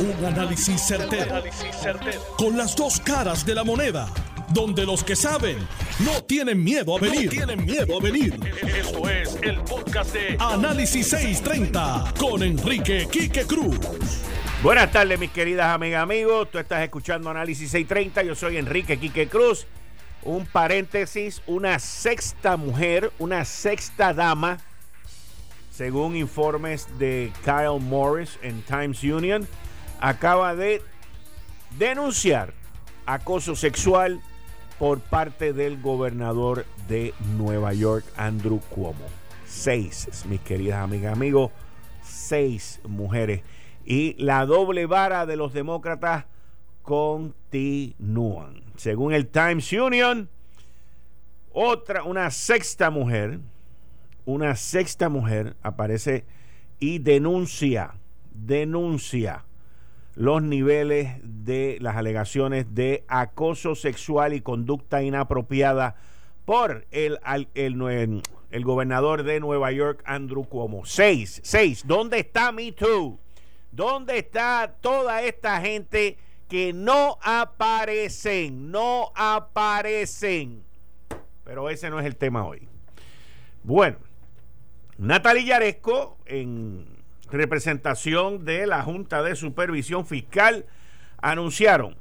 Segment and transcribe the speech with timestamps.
[0.00, 1.42] Un análisis certero,
[2.36, 4.08] Con las dos caras de la moneda.
[4.50, 5.58] Donde los que saben
[5.98, 7.28] no tienen miedo a venir.
[7.28, 8.38] tienen miedo a venir.
[8.62, 13.76] Esto es el podcast de Análisis 630 con Enrique Quique Cruz.
[14.62, 16.48] Buenas tardes, mis queridas amigas, amigos.
[16.52, 18.22] Tú estás escuchando Análisis 630.
[18.22, 19.66] Yo soy Enrique Quique Cruz.
[20.22, 24.58] Un paréntesis, una sexta mujer, una sexta dama,
[25.72, 29.48] según informes de Kyle Morris en Times Union
[30.00, 30.82] acaba de
[31.78, 32.54] denunciar
[33.06, 34.20] acoso sexual
[34.78, 39.06] por parte del gobernador de Nueva York, Andrew Cuomo.
[39.46, 41.50] Seis, mis queridas amigas, amigos,
[42.02, 43.42] seis mujeres.
[43.84, 46.26] Y la doble vara de los demócratas
[46.82, 48.62] continúan.
[48.76, 50.28] Según el Times Union,
[51.52, 53.40] otra, una sexta mujer,
[54.26, 56.24] una sexta mujer aparece
[56.78, 57.94] y denuncia,
[58.30, 59.44] denuncia
[60.18, 65.94] los niveles de las alegaciones de acoso sexual y conducta inapropiada
[66.44, 67.20] por el,
[67.54, 70.84] el, el, gobernador de Nueva York, Andrew Cuomo.
[70.84, 71.84] Seis, seis.
[71.86, 73.16] ¿Dónde está Me Too?
[73.70, 78.72] ¿Dónde está toda esta gente que no aparecen?
[78.72, 80.64] No aparecen.
[81.44, 82.66] Pero ese no es el tema hoy.
[83.62, 83.98] Bueno,
[84.96, 86.97] Natalia Yaresco en
[87.30, 90.66] representación de la Junta de Supervisión Fiscal
[91.18, 91.96] anunciaron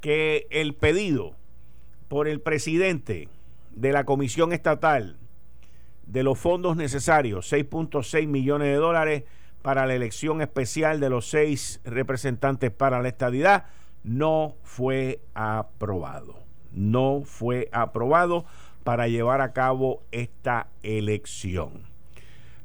[0.00, 1.36] que el pedido
[2.08, 3.28] por el presidente
[3.70, 5.16] de la Comisión Estatal
[6.06, 9.24] de los fondos necesarios, 6.6 millones de dólares
[9.62, 13.66] para la elección especial de los seis representantes para la estadidad,
[14.02, 16.36] no fue aprobado.
[16.72, 18.44] No fue aprobado
[18.84, 21.89] para llevar a cabo esta elección.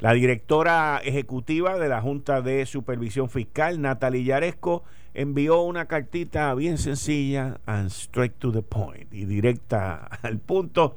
[0.06, 4.84] La directora ejecutiva de la Junta de Supervisión Fiscal, Natalie Yaresco,
[5.16, 10.95] envió una cartita bien sencilla and straight to the point y directa al punto,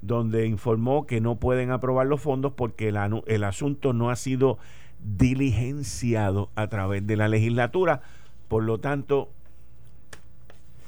[0.00, 4.56] donde informó que no pueden aprobar los fondos porque el, el asunto no ha sido
[4.98, 8.00] diligenciado a través de la legislatura,
[8.48, 9.28] por lo tanto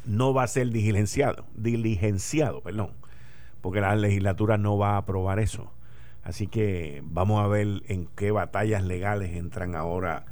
[0.07, 2.93] no va a ser diligenciado, diligenciado, perdón,
[3.61, 5.71] porque la legislatura no va a aprobar eso.
[6.31, 10.27] Así que vamos a ver en qué batallas legales entran ahora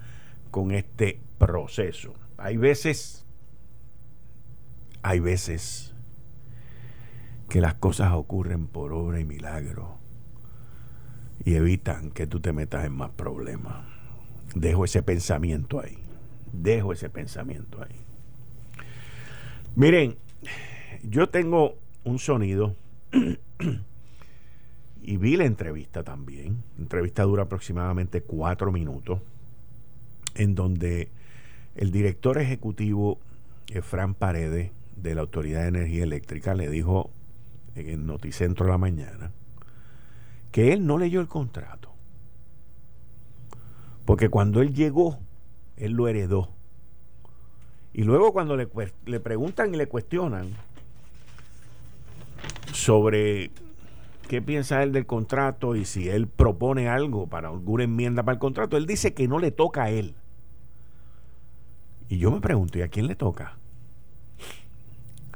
[0.52, 2.14] con este proceso.
[2.36, 3.26] Hay veces,
[5.02, 5.96] hay veces
[7.48, 9.98] que las cosas ocurren por obra y milagro
[11.44, 13.84] y evitan que tú te metas en más problemas.
[14.54, 15.98] Dejo ese pensamiento ahí.
[16.52, 18.00] Dejo ese pensamiento ahí.
[19.74, 20.16] Miren,
[21.02, 22.76] yo tengo un sonido
[25.08, 26.62] y vi la entrevista también.
[26.76, 29.20] La entrevista dura aproximadamente cuatro minutos,
[30.34, 31.08] en donde
[31.76, 33.18] el director ejecutivo,
[33.68, 37.08] Efran Paredes, de la Autoridad de Energía Eléctrica, le dijo
[37.74, 39.30] en el Noticentro de la mañana
[40.52, 41.90] que él no leyó el contrato.
[44.04, 45.20] Porque cuando él llegó,
[45.78, 46.50] él lo heredó.
[47.94, 48.68] Y luego cuando le,
[49.06, 50.50] le preguntan y le cuestionan
[52.74, 53.50] sobre
[54.28, 58.38] qué piensa él del contrato y si él propone algo para alguna enmienda para el
[58.38, 58.76] contrato.
[58.76, 60.14] Él dice que no le toca a él.
[62.08, 63.58] Y yo me pregunto, ¿y a quién le toca?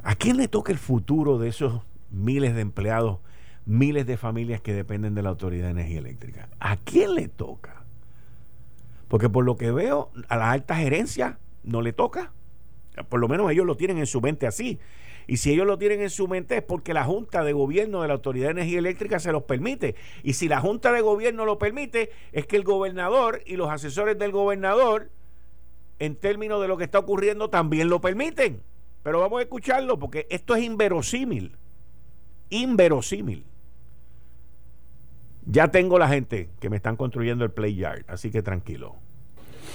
[0.05, 3.19] ¿A quién le toca el futuro de esos miles de empleados,
[3.67, 6.49] miles de familias que dependen de la Autoridad de Energía Eléctrica?
[6.61, 7.85] ¿A quién le toca?
[9.09, 12.33] Porque por lo que veo, a la alta gerencia no le toca.
[13.09, 14.79] Por lo menos ellos lo tienen en su mente así.
[15.27, 18.09] Y si ellos lo tienen en su mente es porque la Junta de Gobierno de
[18.09, 19.95] la Autoridad de Energía Eléctrica se los permite.
[20.23, 24.19] Y si la Junta de Gobierno lo permite, es que el gobernador y los asesores
[24.19, 25.11] del gobernador,
[25.99, 28.63] en términos de lo que está ocurriendo, también lo permiten.
[29.03, 31.57] Pero vamos a escucharlo porque esto es inverosímil.
[32.51, 33.45] Inverosímil.
[35.47, 38.97] Ya tengo la gente que me están construyendo el play yard, así que tranquilo.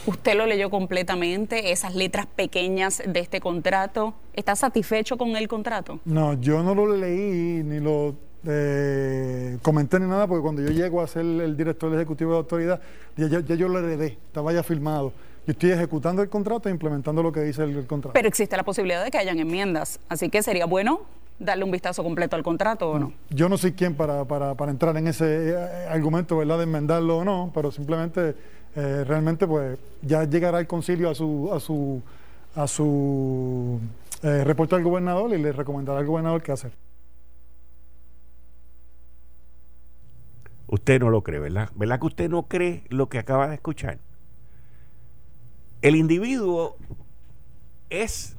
[0.07, 4.13] Usted lo leyó completamente, esas letras pequeñas de este contrato.
[4.33, 5.99] ¿Está satisfecho con el contrato?
[6.05, 8.15] No, yo no lo leí ni lo
[8.45, 12.39] eh, comenté ni nada, porque cuando yo llego a ser el director ejecutivo de la
[12.39, 12.81] autoridad,
[13.17, 15.11] ya, yo lo heredé, estaba ya firmado.
[15.45, 18.13] Yo estoy ejecutando el contrato e implementando lo que dice el, contrato.
[18.13, 21.01] Pero existe la posibilidad de que hayan enmiendas, así que sería bueno
[21.39, 23.13] darle un vistazo completo al contrato o no.
[23.29, 27.19] Yo no soy quien para, para, para entrar en ese eh, argumento, ¿verdad?, de enmendarlo
[27.19, 28.35] o no, pero simplemente
[28.75, 32.01] eh, realmente pues ya llegará el concilio a su, a su,
[32.55, 33.79] a su
[34.23, 36.71] eh, reporte al gobernador y le recomendará al gobernador qué hacer.
[40.67, 41.69] Usted no lo cree, ¿verdad?
[41.75, 43.99] ¿Verdad que usted no cree lo que acaba de escuchar?
[45.81, 46.75] El individuo
[47.89, 48.35] es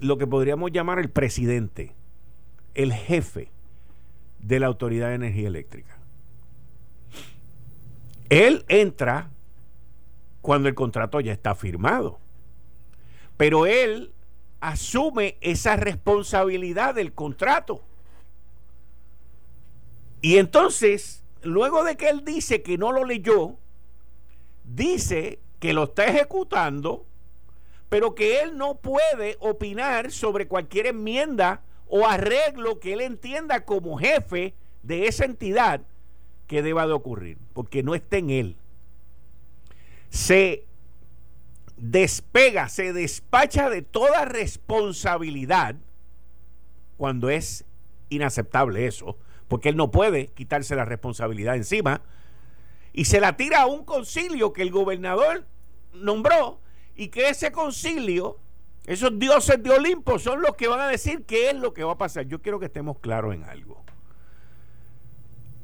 [0.00, 1.94] lo que podríamos llamar el presidente,
[2.78, 3.50] el jefe
[4.38, 5.98] de la Autoridad de Energía Eléctrica.
[8.28, 9.30] Él entra
[10.42, 12.20] cuando el contrato ya está firmado,
[13.36, 14.12] pero él
[14.60, 17.82] asume esa responsabilidad del contrato.
[20.20, 23.56] Y entonces, luego de que él dice que no lo leyó,
[24.62, 27.06] dice que lo está ejecutando,
[27.88, 33.98] pero que él no puede opinar sobre cualquier enmienda o arreglo que él entienda como
[33.98, 35.82] jefe de esa entidad
[36.46, 38.56] que deba de ocurrir, porque no está en él.
[40.10, 40.64] Se
[41.76, 45.76] despega, se despacha de toda responsabilidad
[46.96, 47.64] cuando es
[48.08, 52.02] inaceptable eso, porque él no puede quitarse la responsabilidad encima
[52.92, 55.46] y se la tira a un concilio que el gobernador
[55.92, 56.60] nombró
[56.96, 58.38] y que ese concilio,
[58.88, 61.92] esos dioses de Olimpo son los que van a decir qué es lo que va
[61.92, 62.26] a pasar.
[62.26, 63.84] Yo quiero que estemos claros en algo.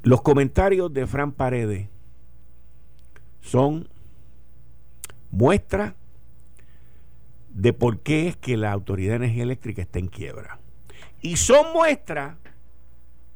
[0.03, 1.89] Los comentarios de Fran Paredes
[3.41, 3.89] son
[5.31, 5.95] muestra
[7.49, 10.59] de por qué es que la Autoridad de Energía Eléctrica está en quiebra.
[11.19, 12.37] Y son muestra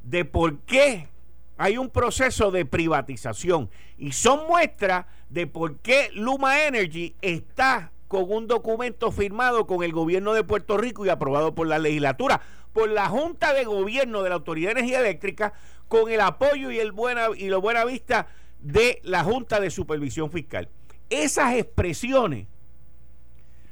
[0.04, 1.08] de por qué
[1.56, 3.68] hay un proceso de privatización.
[3.98, 9.92] Y son muestra de por qué Luma Energy está con un documento firmado con el
[9.92, 12.40] gobierno de Puerto Rico y aprobado por la legislatura,
[12.72, 15.52] por la Junta de Gobierno de la Autoridad de Energía Eléctrica,
[15.86, 18.26] con el apoyo y, el buena, y la buena vista
[18.58, 20.68] de la Junta de Supervisión Fiscal.
[21.08, 22.48] Esas expresiones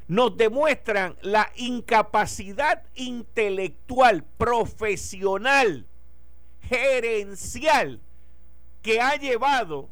[0.06, 5.84] nos demuestran la incapacidad intelectual, profesional,
[6.62, 8.00] gerencial
[8.82, 9.88] que ha llevado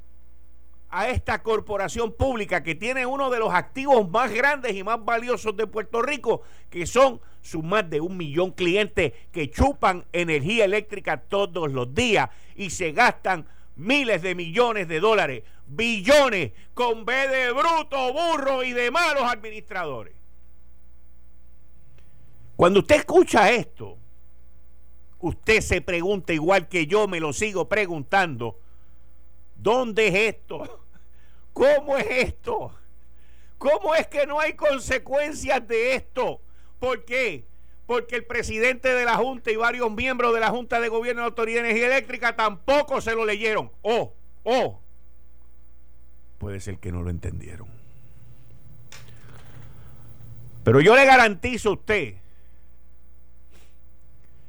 [0.88, 5.56] a esta corporación pública que tiene uno de los activos más grandes y más valiosos
[5.56, 11.16] de Puerto Rico, que son sus más de un millón clientes que chupan energía eléctrica
[11.16, 13.46] todos los días y se gastan
[13.76, 20.14] miles de millones de dólares, billones, con B de bruto, burro y de malos administradores.
[22.56, 23.98] Cuando usted escucha esto,
[25.18, 28.58] usted se pregunta igual que yo me lo sigo preguntando,
[29.56, 30.84] ¿dónde es esto?
[31.52, 32.72] ¿Cómo es esto?
[33.58, 36.40] ¿Cómo es que no hay consecuencias de esto?
[36.78, 37.46] ¿Por qué?
[37.86, 41.28] Porque el presidente de la Junta y varios miembros de la Junta de Gobierno de
[41.28, 43.70] Autoridad de Energía Eléctrica tampoco se lo leyeron.
[43.82, 44.12] Oh,
[44.44, 44.80] oh.
[46.38, 47.68] Puede ser que no lo entendieron.
[50.64, 52.14] Pero yo le garantizo a usted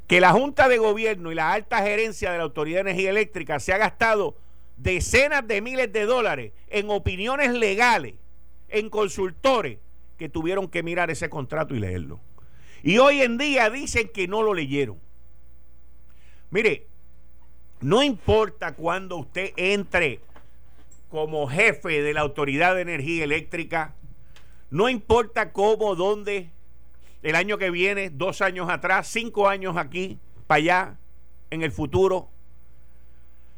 [0.07, 3.59] que la Junta de Gobierno y la alta gerencia de la Autoridad de Energía Eléctrica
[3.59, 4.36] se ha gastado
[4.78, 8.16] decenas de miles de dólares en opiniones legales,
[8.70, 9.80] en consultores
[10.18, 12.20] que tuvieron que mirar ese contrato y leerlo.
[12.84, 15.00] Y hoy en día dicen que no lo leyeron.
[16.50, 16.88] Mire,
[17.82, 20.22] no importa cuando usted entre
[21.10, 23.96] como jefe de la Autoridad de Energía Eléctrica,
[24.70, 26.50] no importa cómo, dónde,
[27.24, 30.98] el año que viene, dos años atrás, cinco años aquí, para allá,
[31.50, 32.30] en el futuro.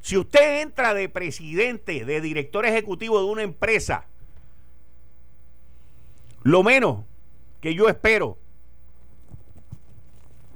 [0.01, 4.05] Si usted entra de presidente, de director ejecutivo de una empresa,
[6.43, 7.03] lo menos
[7.61, 8.37] que yo espero,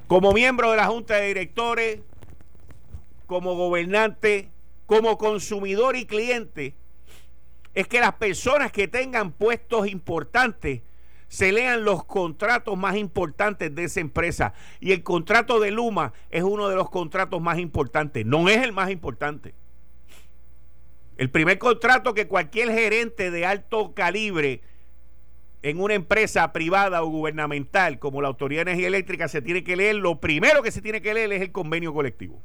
[0.08, 2.00] como miembro de la Junta de Directores,
[3.26, 4.50] como gobernante,
[4.86, 6.76] como consumidor y cliente,
[7.74, 10.82] es que las personas que tengan puestos importantes
[11.34, 14.54] se lean los contratos más importantes de esa empresa.
[14.80, 18.24] Y el contrato de Luma es uno de los contratos más importantes.
[18.24, 19.56] No es el más importante.
[21.18, 24.62] El primer contrato que cualquier gerente de alto calibre
[25.64, 29.76] en una empresa privada o gubernamental como la Autoridad de Energía Eléctrica se tiene que
[29.76, 32.44] leer, lo primero que se tiene que leer es el convenio colectivo.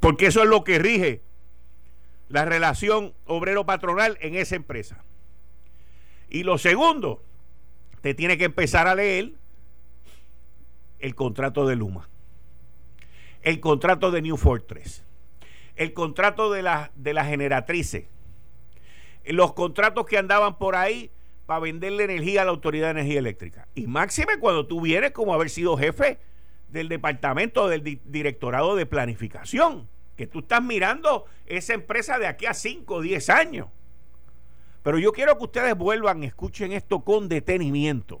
[0.00, 1.20] Porque eso es lo que rige
[2.30, 5.04] la relación obrero-patronal en esa empresa.
[6.30, 7.22] Y lo segundo,
[8.00, 9.32] te tiene que empezar a leer
[11.00, 12.08] el contrato de Luma,
[13.42, 15.04] el contrato de New Fortress,
[15.74, 18.06] el contrato de, la, de las generatrices,
[19.24, 21.10] los contratos que andaban por ahí
[21.46, 23.66] para venderle energía a la Autoridad de Energía Eléctrica.
[23.74, 26.18] Y máxime cuando tú vienes como haber sido jefe
[26.68, 32.54] del departamento del directorado de planificación, que tú estás mirando esa empresa de aquí a
[32.54, 33.66] 5 o 10 años.
[34.82, 38.20] Pero yo quiero que ustedes vuelvan, escuchen esto con detenimiento.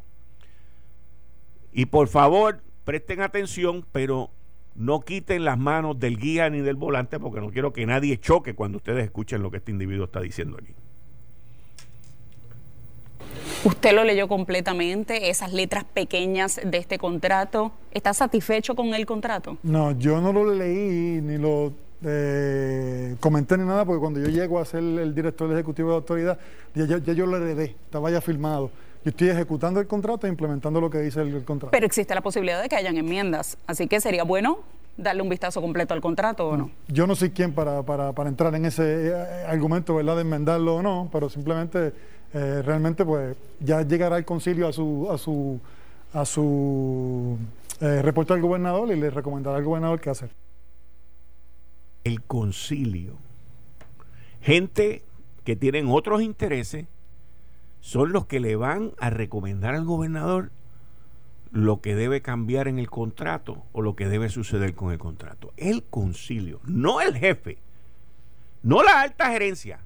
[1.72, 4.30] Y por favor, presten atención, pero
[4.74, 8.54] no quiten las manos del guía ni del volante porque no quiero que nadie choque
[8.54, 10.74] cuando ustedes escuchen lo que este individuo está diciendo aquí.
[13.62, 17.72] Usted lo leyó completamente, esas letras pequeñas de este contrato.
[17.92, 19.58] ¿Está satisfecho con el contrato?
[19.62, 24.58] No, yo no lo leí ni lo eh, comenté ni nada, porque cuando yo llego
[24.58, 26.38] a ser el director ejecutivo de autoridad,
[26.74, 28.70] ya, yo lo heredé, estaba ya firmado.
[29.04, 31.70] Yo estoy ejecutando el contrato e implementando lo que dice el, contrato.
[31.70, 34.58] Pero existe la posibilidad de que hayan enmiendas, así que sería bueno
[34.96, 36.70] darle un vistazo completo al contrato o no.
[36.88, 37.82] Yo no soy quien para,
[38.26, 39.14] entrar en ese eh,
[39.46, 41.92] argumento, ¿verdad?, de enmendarlo o no, pero simplemente,
[42.34, 45.60] eh, realmente, pues, ya llegará el concilio a su, a su,
[46.12, 47.38] a su
[47.80, 50.30] reporte al gobernador y le recomendará al gobernador qué hacer
[52.04, 53.16] el concilio.
[54.42, 55.04] Gente
[55.44, 56.86] que tienen otros intereses
[57.80, 60.50] son los que le van a recomendar al gobernador
[61.50, 65.52] lo que debe cambiar en el contrato o lo que debe suceder con el contrato.
[65.56, 67.58] El concilio, no el jefe,
[68.62, 69.80] no la alta gerencia,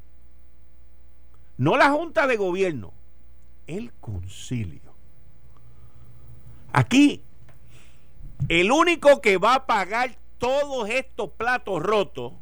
[1.56, 2.92] no la junta de gobierno,
[3.66, 4.92] el concilio.
[6.73, 7.23] Aquí,
[8.49, 12.34] el único que va a pagar todos estos platos rotos,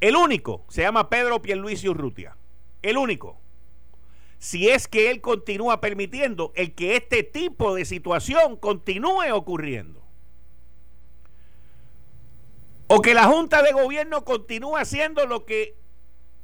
[0.00, 2.34] el único se llama Pedro Pierluisi Urrutia.
[2.80, 3.38] El único.
[4.38, 10.02] Si es que él continúa permitiendo el que este tipo de situación continúe ocurriendo.
[12.86, 15.76] O que la Junta de Gobierno continúe haciendo lo que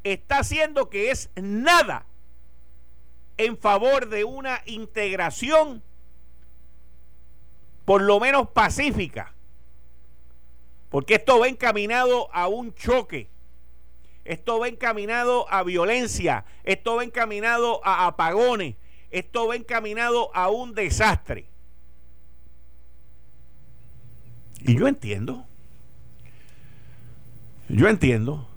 [0.04, 2.04] está haciendo, que es nada
[3.38, 5.82] en favor de una integración
[7.86, 9.35] por lo menos pacífica
[10.88, 13.28] porque esto va encaminado a un choque.
[14.24, 16.44] Esto va encaminado a violencia.
[16.64, 18.76] Esto va encaminado a apagones.
[19.10, 21.46] Esto va encaminado a un desastre.
[24.60, 25.44] Y yo entiendo.
[27.68, 28.48] Yo entiendo.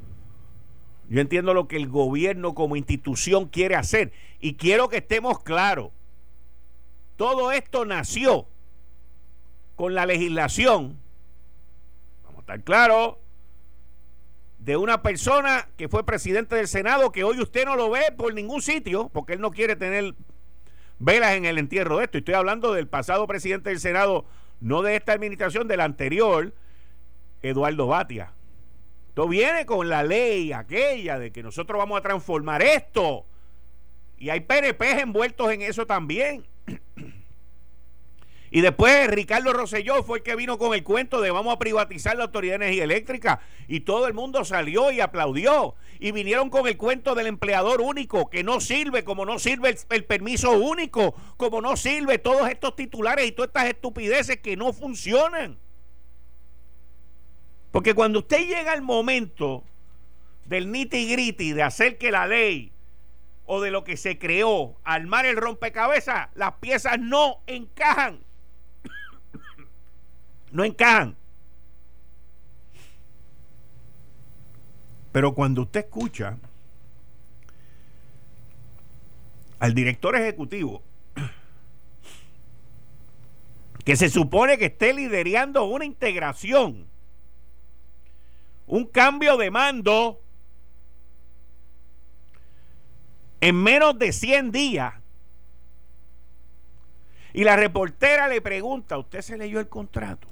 [1.10, 4.12] Yo entiendo lo que el gobierno como institución quiere hacer.
[4.40, 5.92] Y quiero que estemos claros.
[7.16, 8.48] Todo esto nació
[9.76, 10.98] con la legislación
[12.50, 13.20] estar claro,
[14.58, 18.34] de una persona que fue presidente del Senado que hoy usted no lo ve por
[18.34, 20.16] ningún sitio, porque él no quiere tener
[20.98, 22.18] velas en el entierro de esto.
[22.18, 24.26] Estoy hablando del pasado presidente del Senado,
[24.60, 26.54] no de esta administración, del anterior,
[27.42, 28.34] Eduardo Batia.
[29.10, 33.26] Esto viene con la ley aquella de que nosotros vamos a transformar esto.
[34.18, 36.46] Y hay PNP envueltos en eso también.
[38.52, 42.18] Y después Ricardo Rosselló fue el que vino con el cuento de vamos a privatizar
[42.18, 43.42] la Autoridad de Energía Eléctrica.
[43.68, 45.76] Y todo el mundo salió y aplaudió.
[46.00, 50.06] Y vinieron con el cuento del empleador único, que no sirve, como no sirve el,
[50.06, 55.60] permiso único, como no sirve todos estos titulares y todas estas estupideces que no funcionan.
[57.72, 59.64] Porque cuando usted llega al momento
[60.46, 62.72] del nitty gritty de hacer que la ley
[63.46, 68.22] o de lo que se creó, armar el rompecabezas, las piezas no encajan
[70.52, 71.16] no encajan.
[75.12, 76.38] Pero cuando usted escucha
[79.60, 80.84] al director ejecutivo,
[83.84, 86.86] que se supone que esté liderando una integración,
[88.68, 90.22] un cambio de mando
[93.42, 94.94] en menos de 100 días,
[97.34, 100.29] y la reportera le pregunta, ¿usted se leyó el contrato?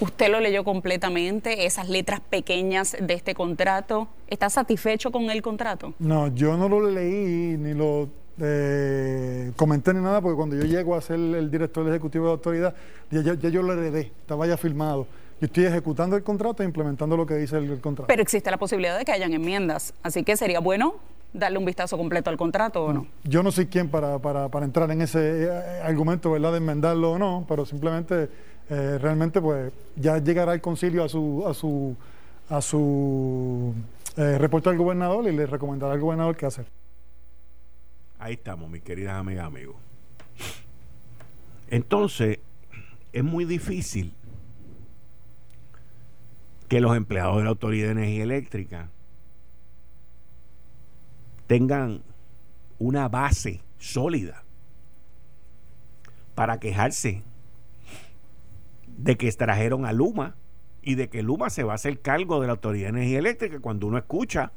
[0.00, 4.08] Usted lo leyó completamente, esas letras pequeñas de este contrato.
[4.28, 5.94] ¿Está satisfecho con el contrato?
[5.98, 10.94] No, yo no lo leí ni lo eh, comenté ni nada, porque cuando yo llego
[10.94, 12.74] a ser el director ejecutivo de autoridad,
[13.10, 15.06] ya, yo lo heredé, estaba ya firmado.
[15.40, 18.08] Yo estoy ejecutando el contrato e implementando lo que dice el, contrato.
[18.08, 20.96] Pero existe la posibilidad de que hayan enmiendas, así que sería bueno
[21.32, 23.06] darle un vistazo completo al contrato o no.
[23.24, 24.18] Yo no soy quien para,
[24.62, 25.50] entrar en ese eh,
[25.82, 28.30] argumento, ¿verdad?, de enmendarlo o no, pero simplemente
[28.68, 31.96] eh, realmente pues ya llegará el concilio a su a su
[32.48, 33.74] a su
[34.16, 36.66] eh, reporte al gobernador y le recomendará al gobernador qué hacer.
[38.18, 39.76] Ahí estamos, mis queridas amigas, amigos.
[41.68, 42.38] Entonces,
[43.12, 44.14] es muy difícil
[46.68, 48.88] que los empleados de la Autoridad de Energía Eléctrica
[51.46, 52.02] tengan
[52.78, 54.42] una base sólida
[56.34, 57.22] para quejarse
[58.96, 60.36] de que extrajeron a Luma
[60.82, 63.60] y de que Luma se va a hacer cargo de la Autoridad de Energía Eléctrica
[63.60, 64.52] cuando uno escucha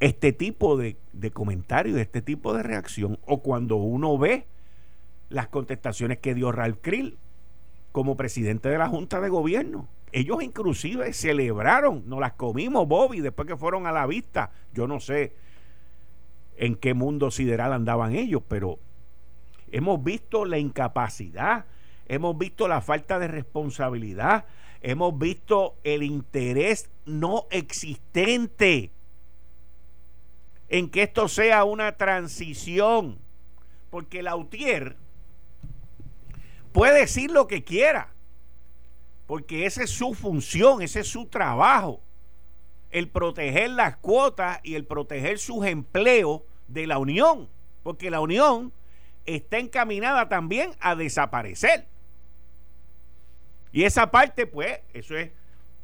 [0.00, 4.46] este tipo de, de comentarios, este tipo de reacción, o cuando uno ve
[5.28, 7.18] las contestaciones que dio Ralph Krill
[7.92, 9.88] como presidente de la Junta de Gobierno.
[10.12, 14.50] Ellos inclusive celebraron, nos las comimos Bobby después que fueron a la vista.
[14.72, 15.32] Yo no sé
[16.56, 18.78] en qué mundo sideral andaban ellos, pero
[19.70, 21.66] hemos visto la incapacidad,
[22.08, 24.46] hemos visto la falta de responsabilidad,
[24.80, 28.90] hemos visto el interés no existente
[30.68, 33.18] en que esto sea una transición,
[33.90, 34.96] porque Lautier
[36.72, 38.12] puede decir lo que quiera,
[39.26, 42.02] porque esa es su función, ese es su trabajo,
[42.90, 47.48] el proteger las cuotas y el proteger sus empleos de la Unión,
[47.82, 48.72] porque la Unión
[49.24, 51.86] está encaminada también a desaparecer.
[53.76, 55.32] Y esa parte, pues, eso es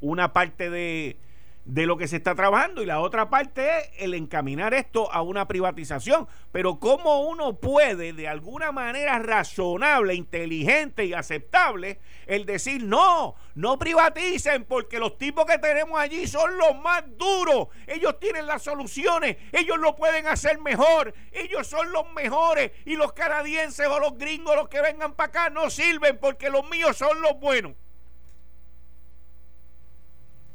[0.01, 1.19] una parte de,
[1.65, 2.83] de lo que se está trabajando.
[2.83, 6.27] Y la otra parte es el encaminar esto a una privatización.
[6.51, 13.79] Pero ¿cómo uno puede de alguna manera razonable, inteligente y aceptable el decir no, no
[13.79, 19.37] privaticen porque los tipos que tenemos allí son los más duros, ellos tienen las soluciones,
[19.53, 22.73] ellos lo pueden hacer mejor, ellos son los mejores.
[22.85, 26.69] Y los canadienses o los gringos los que vengan para acá no sirven porque los
[26.71, 27.75] míos son los buenos.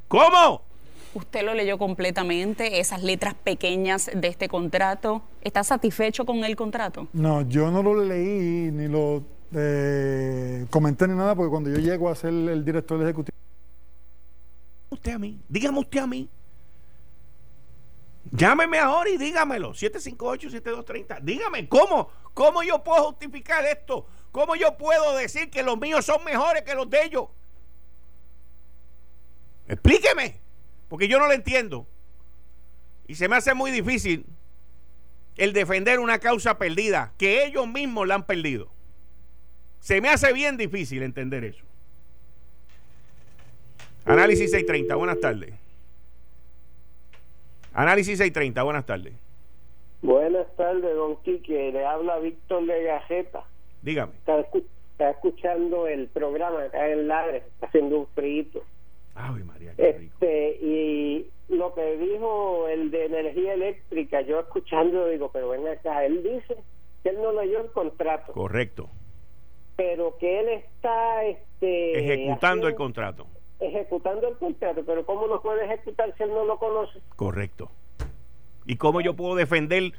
[0.07, 0.61] ¿Cómo?
[1.13, 5.21] Usted lo leyó completamente, esas letras pequeñas de este contrato.
[5.41, 7.07] ¿Está satisfecho con el contrato?
[7.13, 9.23] No, yo no lo leí ni lo
[9.55, 13.35] eh, comenté ni nada, porque cuando yo llego a ser el director ejecutivo.
[14.89, 16.29] Usted a mí, dígame usted a mí.
[18.31, 19.71] Llámeme ahora y dígamelo.
[19.73, 21.21] 758-7230.
[21.21, 22.09] Dígame, ¿cómo?
[22.33, 24.05] ¿Cómo yo puedo justificar esto?
[24.31, 27.27] ¿Cómo yo puedo decir que los míos son mejores que los de ellos?
[29.67, 30.39] Explíqueme
[30.87, 31.87] porque yo no lo entiendo.
[33.07, 34.25] Y se me hace muy difícil
[35.37, 38.69] el defender una causa perdida, que ellos mismos la han perdido.
[39.79, 41.63] Se me hace bien difícil entender eso.
[44.05, 45.53] Análisis 630, buenas tardes.
[47.73, 49.13] Análisis 630, buenas tardes.
[50.01, 51.71] Buenas tardes, don Quique.
[51.71, 53.43] Le habla Víctor de Gajeta.
[53.81, 54.13] Dígame.
[54.15, 58.63] Está, escuchando el programa acá en Ladre, haciendo un frito.
[59.15, 59.45] María,
[59.77, 66.05] este, y lo que dijo el de energía eléctrica, yo escuchando digo, pero ven acá,
[66.05, 66.57] él dice
[67.03, 68.33] que él no leyó el contrato.
[68.33, 68.89] Correcto.
[69.75, 73.27] Pero que él está este, ejecutando el contrato.
[73.59, 76.99] Ejecutando el contrato, pero ¿cómo lo puede ejecutar si él no lo conoce?
[77.15, 77.71] Correcto.
[78.65, 79.93] ¿Y cómo yo puedo defender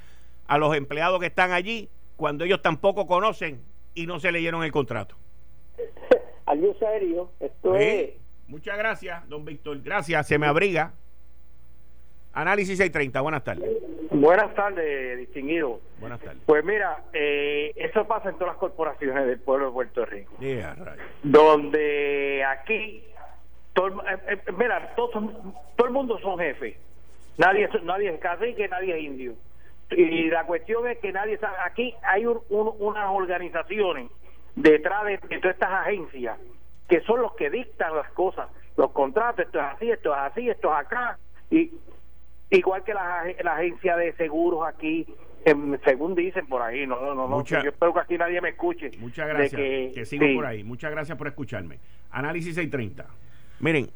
[0.47, 3.63] a los empleados que están allí cuando ellos tampoco conocen
[3.95, 5.17] y no se leyeron el contrato?
[6.47, 8.11] Algo serio, esto es
[8.49, 9.81] Muchas gracias, don Víctor.
[9.83, 10.93] Gracias, se me abriga.
[12.33, 13.69] Análisis 630, buenas tardes.
[14.11, 15.81] Buenas tardes, distinguido.
[16.01, 16.43] Buenas tardes.
[16.47, 20.33] Pues mira, eh, eso pasa en todas las corporaciones del pueblo de Puerto Rico.
[21.23, 23.05] donde aquí,
[23.75, 25.11] todo, eh, eh, mira, todo,
[25.77, 26.77] todo el mundo son jefes.
[27.37, 29.35] Nadie, nadie es cacique, nadie es indio.
[29.91, 31.57] Y la cuestión es que nadie sabe.
[31.65, 34.11] Aquí hay unas organizaciones
[34.55, 36.39] detrás de todas estas agencias
[36.89, 40.49] que son los que dictan las cosas, los contratos, esto es así, esto es así,
[40.49, 41.19] esto es acá,
[41.51, 41.73] y
[42.51, 43.23] igual que la,
[43.55, 45.07] agencia de seguros aquí,
[45.85, 48.91] según dicen por ahí, no, no, no, yo espero que aquí nadie me escuche.
[48.99, 51.79] Muchas gracias, que, sigo por ahí, muchas gracias por escucharme.
[52.11, 53.07] Análisis 630.
[53.61, 53.91] Miren,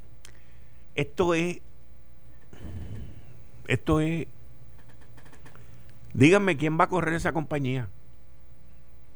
[0.94, 1.61] esto es,
[3.68, 4.26] esto es,
[6.12, 7.88] díganme quién va a correr esa compañía.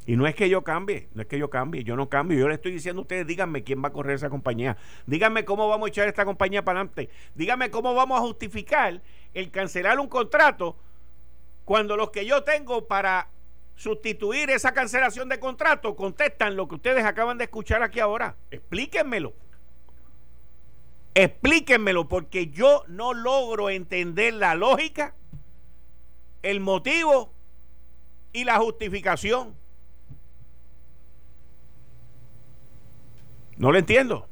[0.06, 2.38] Y no es que yo cambie, no es que yo cambie, yo no cambio.
[2.38, 4.76] Yo le estoy diciendo a ustedes, díganme quién va a correr esa compañía.
[5.04, 7.10] Díganme cómo vamos a echar esta compañía para adelante.
[7.34, 9.02] Díganme cómo vamos a justificar
[9.34, 10.76] el cancelar un contrato
[11.64, 13.28] cuando los que yo tengo para
[13.74, 18.36] sustituir esa cancelación de contrato contestan lo que ustedes acaban de escuchar aquí ahora.
[18.52, 19.34] Explíquenmelo.
[21.14, 25.16] Explíquenmelo porque yo no logro entender la lógica,
[26.42, 27.32] el motivo
[28.32, 29.65] y la justificación.
[33.56, 34.28] No lo entiendo.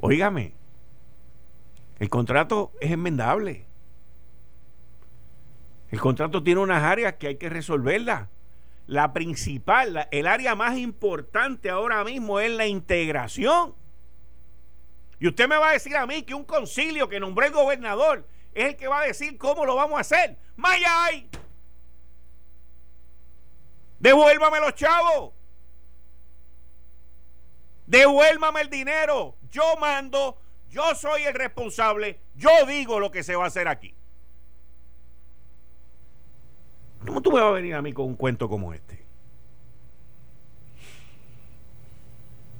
[0.00, 0.54] Óigame,
[1.98, 3.66] el contrato es enmendable.
[5.90, 8.28] El contrato tiene unas áreas que hay que resolverlas.
[8.86, 13.74] La principal, el área más importante ahora mismo es la integración.
[15.18, 18.28] Y usted me va a decir a mí que un concilio que nombró el gobernador
[18.52, 20.38] es el que va a decir cómo lo vamos a hacer.
[20.56, 21.28] ¡Mayay!
[23.98, 25.35] Devuélvame los chavos.
[27.86, 29.36] Devuélvame el dinero.
[29.50, 33.94] Yo mando, yo soy el responsable, yo digo lo que se va a hacer aquí.
[37.06, 39.06] ¿Cómo tú me vas a venir a mí con un cuento como este?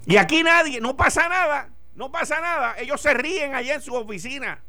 [0.07, 2.77] Y aquí nadie, no pasa nada, no pasa nada.
[2.79, 4.63] Ellos se ríen allá en su oficina.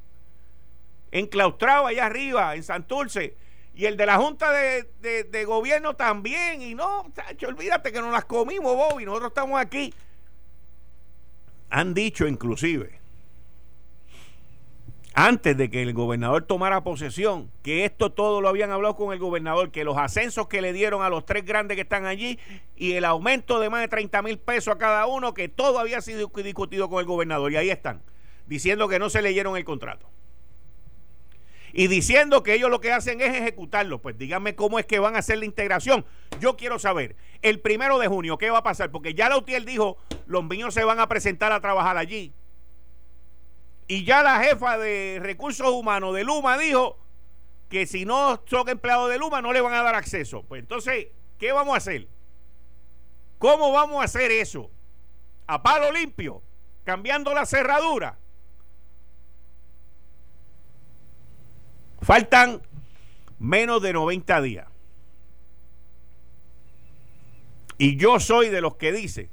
[1.11, 3.37] enclaustrado allá arriba, en Santurce.
[3.75, 6.63] Y el de la Junta de, Gobierno también.
[6.63, 9.05] Y no, chacho, olvídate que nos las comimos, Bobby.
[9.05, 9.93] Nosotros estamos aquí.
[11.69, 12.97] Han dicho inclusive
[15.19, 19.17] antes de que el gobernador tomara posesión, que esto todo lo habían hablado con el
[19.17, 22.37] gobernador, que los ascensos que le dieron a los tres grandes que están allí
[22.75, 26.01] y el aumento de más de 30 mil pesos a cada uno, que todo había
[26.01, 27.51] sido discutido con el gobernador.
[27.51, 28.03] Y ahí están,
[28.45, 30.07] diciendo que no se leyeron el contrato.
[31.73, 34.01] Y diciendo que ellos lo que hacen es ejecutarlo.
[34.01, 36.05] Pues díganme cómo es que van a hacer la integración.
[36.39, 38.91] Yo quiero saber, el primero de junio, ¿qué va a pasar?
[38.91, 42.33] Porque ya la UTIEL dijo, los niños se van a presentar a trabajar allí
[43.87, 46.97] y ya la jefa de recursos humanos de Luma dijo
[47.69, 50.43] que si no son empleados de Luma no le van a dar acceso.
[50.43, 52.07] Pues entonces, ¿qué vamos a hacer?
[53.37, 54.69] ¿Cómo vamos a hacer eso?
[55.47, 56.43] A palo limpio,
[56.83, 58.17] cambiando la cerradura.
[62.01, 62.61] Faltan
[63.39, 64.67] menos de 90 días.
[67.77, 69.29] Y yo soy de los que dice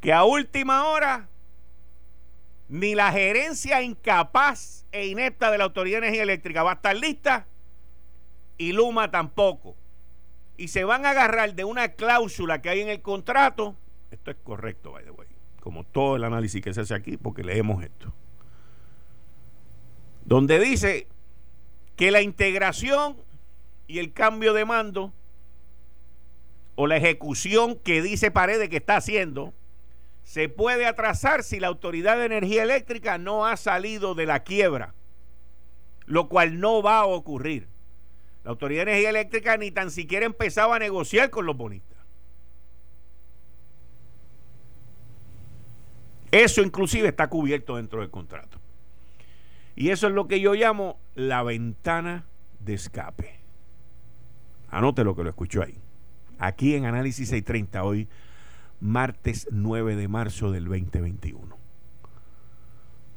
[0.00, 1.28] que a última hora
[2.68, 6.96] ni la gerencia incapaz e inepta de la Autoridad de Energía Eléctrica va a estar
[6.96, 7.46] lista
[8.58, 9.76] y Luma tampoco.
[10.56, 13.76] Y se van a agarrar de una cláusula que hay en el contrato.
[14.10, 15.28] Esto es correcto, by the way.
[15.60, 18.12] Como todo el análisis que se hace aquí, porque leemos esto.
[20.24, 21.06] Donde dice
[21.96, 23.16] que la integración
[23.86, 25.12] y el cambio de mando
[26.76, 29.52] o la ejecución que dice Paredes que está haciendo
[30.24, 34.94] se puede atrasar si la Autoridad de Energía Eléctrica no ha salido de la quiebra,
[36.06, 37.68] lo cual no va a ocurrir.
[38.42, 41.98] La Autoridad de Energía Eléctrica ni tan siquiera empezaba a negociar con los bonistas.
[46.30, 48.63] Eso inclusive está cubierto dentro del contrato.
[49.76, 52.24] Y eso es lo que yo llamo la ventana
[52.60, 53.40] de escape.
[54.70, 55.78] Anote lo que lo escuchó ahí.
[56.38, 58.08] Aquí en Análisis 630 hoy
[58.80, 61.56] martes 9 de marzo del 2021.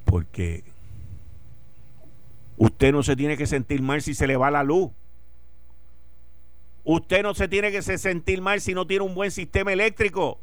[0.05, 0.63] Porque
[2.57, 4.91] usted no se tiene que sentir mal si se le va la luz.
[6.83, 10.39] Usted no se tiene que sentir mal si no tiene un buen sistema eléctrico.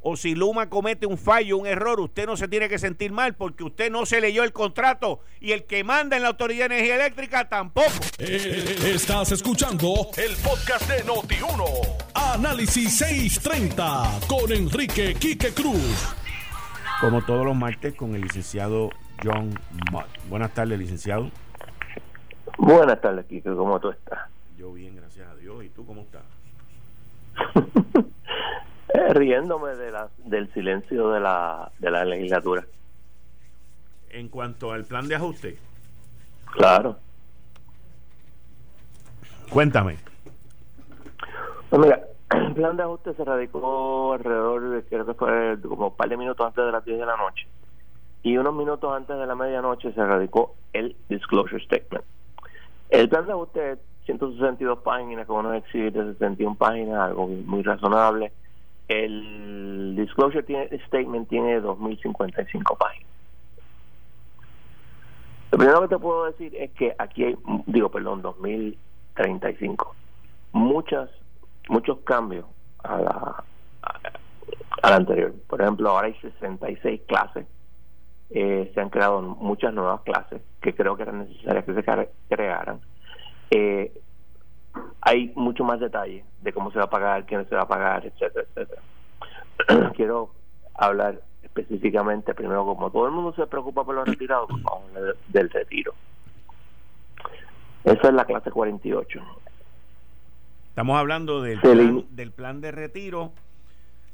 [0.00, 3.34] O si Luma comete un fallo, un error, usted no se tiene que sentir mal
[3.34, 6.76] porque usted no se leyó el contrato y el que manda en la Autoridad de
[6.76, 7.90] Energía Eléctrica tampoco.
[8.18, 11.64] Eh, estás escuchando el podcast de Noti1.
[12.14, 16.14] Análisis 630 con Enrique Quique Cruz.
[17.00, 18.90] Como todos los martes con el licenciado
[19.22, 19.58] John
[19.90, 20.06] Mott.
[20.28, 21.30] Buenas tardes, licenciado.
[22.56, 23.50] Buenas tardes, Quique.
[23.50, 24.20] ¿Cómo tú estás?
[24.56, 25.64] Yo bien, gracias a Dios.
[25.64, 26.22] ¿Y tú cómo estás?
[28.94, 32.64] Eh, riéndome de la, del silencio de la, de la legislatura.
[34.10, 35.58] En cuanto al plan de ajuste.
[36.52, 36.96] Claro.
[39.50, 39.98] Cuéntame.
[41.68, 45.96] Pues mira, el plan de ajuste se radicó alrededor de, creo que fue como un
[45.96, 47.46] par de minutos antes de las 10 de la noche.
[48.22, 52.04] Y unos minutos antes de la medianoche se radicó el disclosure statement.
[52.90, 57.62] El plan de ajuste es 162 páginas, con unos exhibits de 61 páginas, algo muy
[57.62, 58.32] razonable
[58.88, 60.42] el disclosure
[60.86, 63.08] statement tiene 2.055 páginas.
[65.50, 69.88] Lo primero que te puedo decir es que aquí hay, digo, perdón, 2.035.
[70.52, 71.10] Muchas,
[71.68, 72.46] muchos cambios
[72.82, 73.44] a la,
[74.82, 75.34] a, anterior.
[75.46, 77.46] Por ejemplo, ahora hay 66 clases.
[78.30, 82.80] Eh, se han creado muchas nuevas clases que creo que eran necesarias que se crearan.
[83.50, 83.92] Eh,
[85.08, 88.04] hay mucho más detalle de cómo se va a pagar, quién se va a pagar,
[88.04, 88.82] etcétera, etcétera.
[89.96, 90.34] Quiero
[90.74, 94.98] hablar específicamente, primero, como todo el mundo se preocupa por los retirados, pues vamos a
[94.98, 95.94] hablar del retiro.
[97.84, 99.20] Esa es la clase 48.
[100.68, 103.32] Estamos hablando del plan, del plan de retiro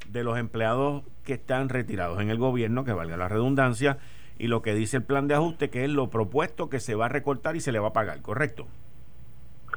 [0.07, 3.97] de los empleados que están retirados en el gobierno, que valga la redundancia,
[4.37, 7.07] y lo que dice el plan de ajuste, que es lo propuesto que se va
[7.07, 8.65] a recortar y se le va a pagar, ¿correcto?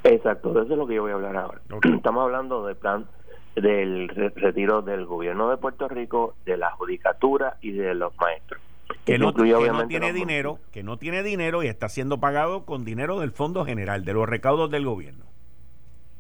[0.04, 1.61] Exacto, eso es lo que yo voy a hablar ahora.
[1.96, 3.06] Estamos hablando del plan
[3.54, 8.61] del retiro del gobierno de Puerto Rico, de la judicatura y de los maestros.
[9.04, 13.32] Que no, tiene dinero, que no tiene dinero y está siendo pagado con dinero del
[13.32, 15.24] Fondo General, de los recaudos del gobierno.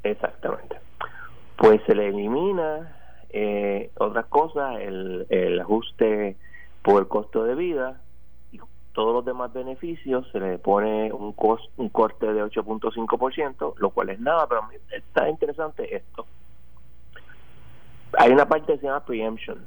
[0.02, 0.76] Exactamente.
[1.56, 2.96] Pues se le elimina
[3.30, 6.36] eh, otras cosas, el, el ajuste
[6.82, 8.00] por el costo de vida,
[8.98, 11.32] todos los demás beneficios se le pone un,
[11.76, 16.26] un corte de 8.5%, lo cual es nada, pero está interesante esto.
[18.18, 19.64] Hay una parte que se llama preemption.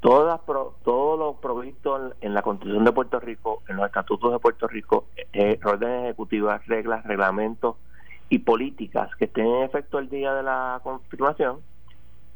[0.00, 0.40] todas
[0.82, 5.04] todo lo provisto en, la Constitución de Puerto Rico, en los estatutos de Puerto Rico,
[5.34, 7.76] eh, órdenes ejecutivas, reglas, reglamentos
[8.30, 11.58] y políticas que estén en efecto el día de la confirmación,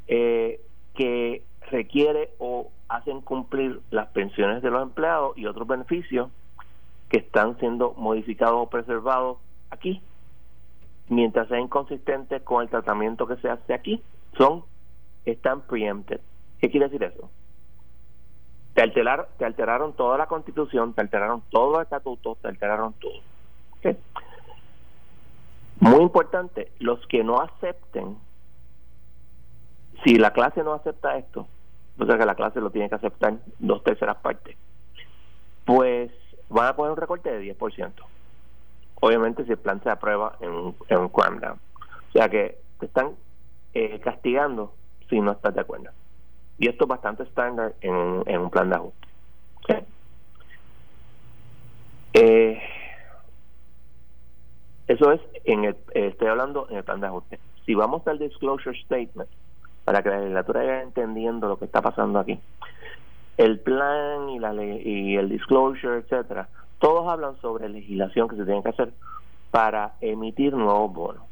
[0.05, 0.61] eh,
[0.93, 6.29] que requiere o hacen cumplir las pensiones de los empleados y otros beneficios
[7.09, 9.37] que están siendo modificados o preservados
[9.69, 10.01] aquí,
[11.09, 14.01] mientras sea inconsistente con el tratamiento que se hace aquí,
[14.37, 14.63] son
[15.25, 16.21] están preempted.
[16.59, 17.29] ¿Qué quiere decir eso?
[18.73, 23.21] Te, alteraron, te alteraron toda la constitución, te alteraron todos los estatutos, te alteraron todo.
[25.79, 28.17] Muy importante, los que no acepten,
[30.03, 31.47] si la clase no acepta esto,
[31.97, 34.57] o sea que la clase lo tiene que aceptar dos terceras partes,
[35.65, 36.11] pues
[36.49, 37.91] van a poner un recorte de 10%.
[39.01, 43.11] Obviamente si el plan se aprueba en un, en un O sea que te están
[43.73, 44.73] eh, castigando
[45.09, 45.89] si no estás de acuerdo.
[46.57, 49.05] Y esto es bastante estándar en, en un plan de ajuste.
[52.17, 52.61] Eh,
[54.87, 57.39] eso es, en el, eh, estoy hablando en el plan de ajuste.
[57.65, 59.29] Si vamos al disclosure statement,
[59.85, 62.39] para que la legislatura vaya entendiendo lo que está pasando aquí,
[63.37, 68.63] el plan y, la y el disclosure, etcétera, todos hablan sobre legislación que se tiene
[68.63, 68.91] que hacer
[69.51, 71.23] para emitir nuevos bonos.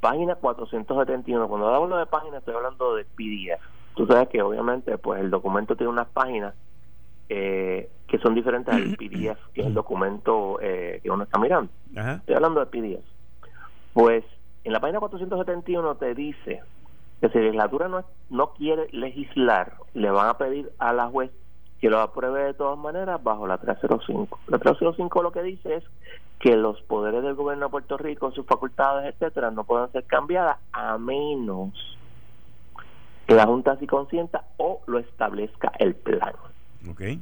[0.00, 3.60] Página 471, cuando hablo de página estoy hablando de PDF.
[3.94, 6.54] Tú sabes que obviamente pues el documento tiene unas páginas
[7.28, 11.70] eh, que son diferentes al PDF, que es el documento eh, que uno está mirando.
[11.94, 13.04] Estoy hablando de PDF.
[13.92, 14.24] Pues
[14.64, 16.62] en la página 471 te dice
[17.20, 21.30] que si la legislatura no, no quiere legislar, le van a pedir a la juez
[21.80, 24.38] que lo apruebe de todas maneras bajo la 305.
[24.48, 25.84] La 305 lo que dice es
[26.38, 30.58] que los poderes del gobierno de Puerto Rico, sus facultades, etcétera, no pueden ser cambiadas
[30.72, 31.72] a menos
[33.26, 36.34] que la Junta así consienta o lo establezca el plan.
[36.90, 37.20] Okay.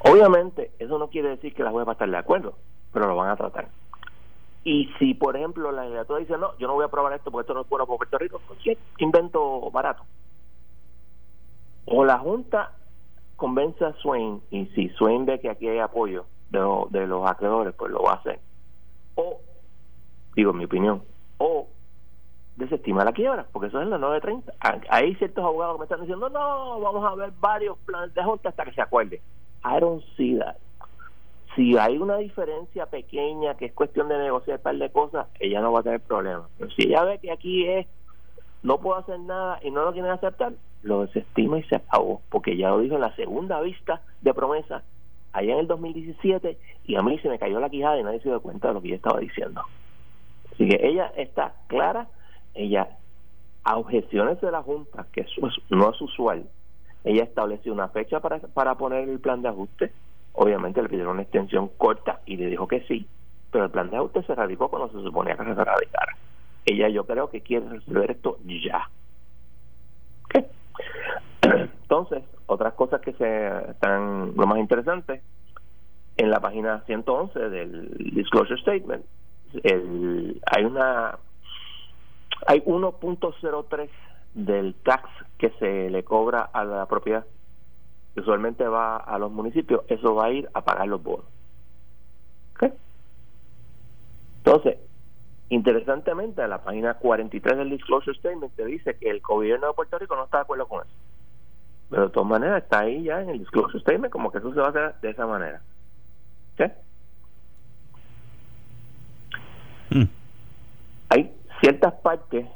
[0.00, 2.56] Obviamente, eso no quiere decir que la juez va a estar de acuerdo,
[2.92, 3.68] pero lo van a tratar.
[4.64, 7.42] Y si, por ejemplo, la legislatura dice, no, yo no voy a aprobar esto porque
[7.42, 10.02] esto no es bueno para Puerto Rico, pues invento barato
[11.86, 12.72] o la Junta
[13.36, 17.74] convence a Swain y si Swain ve que aquí hay apoyo de, de los acreedores,
[17.74, 18.38] pues lo va a hacer.
[19.16, 19.40] O,
[20.34, 21.02] digo mi opinión,
[21.38, 21.68] o
[22.56, 24.52] desestima la quiebra, porque eso es la 930.
[24.88, 28.48] Hay ciertos abogados que me están diciendo, no, vamos a ver varios planes de Junta
[28.50, 29.20] hasta que se acuerde.
[29.64, 30.56] I don't see that.
[31.54, 35.60] Si hay una diferencia pequeña que es cuestión de negociar un par de cosas, ella
[35.60, 36.48] no va a tener problemas.
[36.58, 37.86] Pero si ella ve que aquí es,
[38.62, 42.56] no puedo hacer nada y no lo quieren aceptar, lo desestima y se acabó, porque
[42.56, 44.82] ya lo dijo en la segunda vista de promesa
[45.32, 48.28] allá en el 2017 y a mí se me cayó la quijada y nadie se
[48.28, 49.62] dio cuenta de lo que yo estaba diciendo.
[50.52, 52.08] Así que ella está clara,
[52.54, 52.88] ella
[53.64, 56.46] a objeciones de la Junta, que eso no es usual,
[57.02, 59.92] ella estableció una fecha para, para poner el plan de ajuste,
[60.34, 63.06] obviamente le pidieron una extensión corta y le dijo que sí,
[63.50, 66.16] pero el plan de ajuste se radicó cuando se suponía que se radicara.
[66.66, 68.88] Ella yo creo que quiere resolver esto ya.
[70.28, 70.46] ¿Qué?
[71.82, 75.22] Entonces, otras cosas que se están lo más interesante,
[76.16, 79.04] en la página 111 del Disclosure Statement,
[79.62, 81.18] el, hay una
[82.46, 83.88] hay 1.03
[84.34, 87.24] del tax que se le cobra a la propiedad
[88.14, 91.26] que usualmente va a los municipios, eso va a ir a pagar los bonos.
[94.44, 94.76] Entonces,
[95.48, 99.98] interesantemente, en la página 43 del Disclosure Statement te dice que el gobierno de Puerto
[99.98, 100.94] Rico no está de acuerdo con eso.
[101.90, 104.60] Pero de todas maneras está ahí ya en el disclosure statement como que eso se
[104.60, 105.60] va a hacer de esa manera.
[106.56, 106.72] ¿Qué?
[109.90, 110.08] Hmm.
[111.10, 112.46] Hay ciertas partes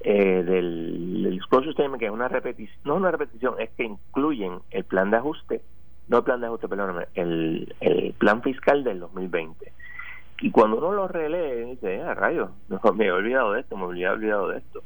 [0.00, 4.84] eh, del, disclosure statement que es una repetición, no una repetición, es que incluyen el
[4.84, 5.62] plan de ajuste,
[6.08, 9.72] no el plan de ajuste, perdóname, el, el plan fiscal del 2020.
[10.42, 12.50] Y cuando uno lo relee, dice, ah, rayos,
[12.94, 14.82] me he olvidado de esto, me he olvidado de esto.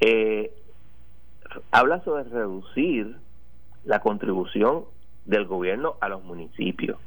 [0.00, 0.52] Eh,
[1.70, 3.16] habla sobre reducir
[3.84, 4.84] la contribución
[5.24, 6.98] del gobierno a los municipios.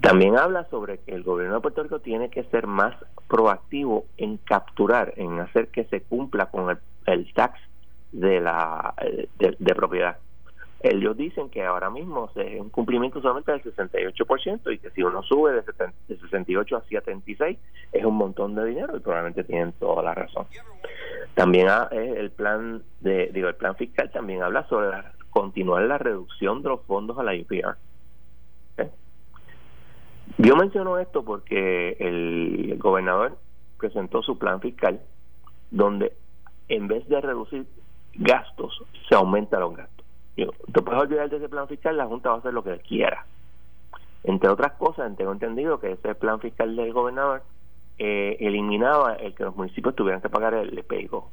[0.00, 2.94] También habla sobre que el gobierno de Puerto Rico tiene que ser más
[3.28, 7.58] proactivo en capturar, en hacer que se cumpla con el, tax
[8.12, 8.94] de la
[9.38, 10.18] de propiedad
[10.80, 15.22] ellos dicen que ahora mismo es un cumplimiento solamente del 68% y que si uno
[15.22, 15.62] sube de,
[16.06, 17.58] 68 a 76
[17.92, 20.46] es un montón de dinero y probablemente tienen toda la razón.
[21.34, 24.98] También ah, el plan de digo el plan fiscal también habla sobre
[25.30, 27.76] continuar la reducción de los fondos a la UPR.
[30.38, 33.38] Yo menciono esto porque el gobernador
[33.78, 35.00] presentó su plan fiscal
[35.70, 36.12] donde
[36.68, 37.66] en vez de reducir
[38.14, 40.06] gastos, se aumenta los gastos.
[40.36, 42.78] Yo, te puedes olvidar de ese plan fiscal, la Junta va a hacer lo que
[42.78, 43.24] quiera.
[44.24, 47.42] Entre otras cosas, tengo entendido que ese plan fiscal del gobernador
[47.98, 51.30] eh, eliminaba el que los municipios tuvieran que pagar el pego.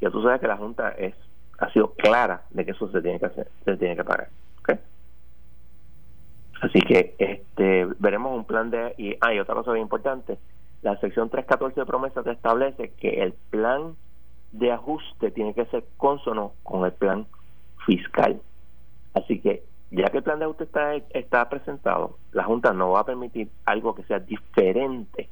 [0.00, 1.14] Ya tú sabes que la Junta es
[1.58, 4.28] ha sido clara de que eso se tiene que hacer, se tiene que pagar.
[6.62, 8.94] Así que este veremos un plan de...
[8.98, 10.38] Y hay otra cosa bien importante,
[10.82, 13.96] la sección 314 de promesa te establece que el plan
[14.52, 17.26] de ajuste tiene que ser consono con el plan
[17.84, 18.40] fiscal.
[19.14, 23.00] Así que ya que el plan de ajuste está, está presentado, la Junta no va
[23.00, 25.28] a permitir algo que sea diferente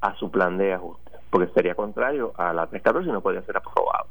[0.00, 3.56] a su plan de ajuste, porque sería contrario a la 314 y no podría ser
[3.56, 4.06] aprobado.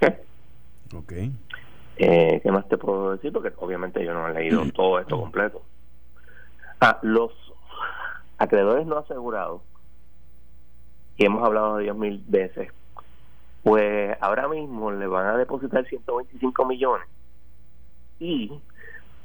[0.96, 1.12] Ok.
[1.98, 3.32] Eh, ¿Qué más te puedo decir?
[3.32, 5.62] Porque obviamente yo no he leído todo esto completo.
[6.80, 7.32] Ah, los
[8.38, 9.62] acreedores no asegurados,
[11.16, 12.72] que hemos hablado de ellos mil veces,
[13.64, 17.08] pues ahora mismo le van a depositar 125 millones
[18.20, 18.52] y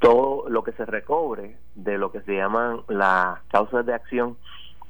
[0.00, 4.36] todo lo que se recobre de lo que se llaman las causas de acción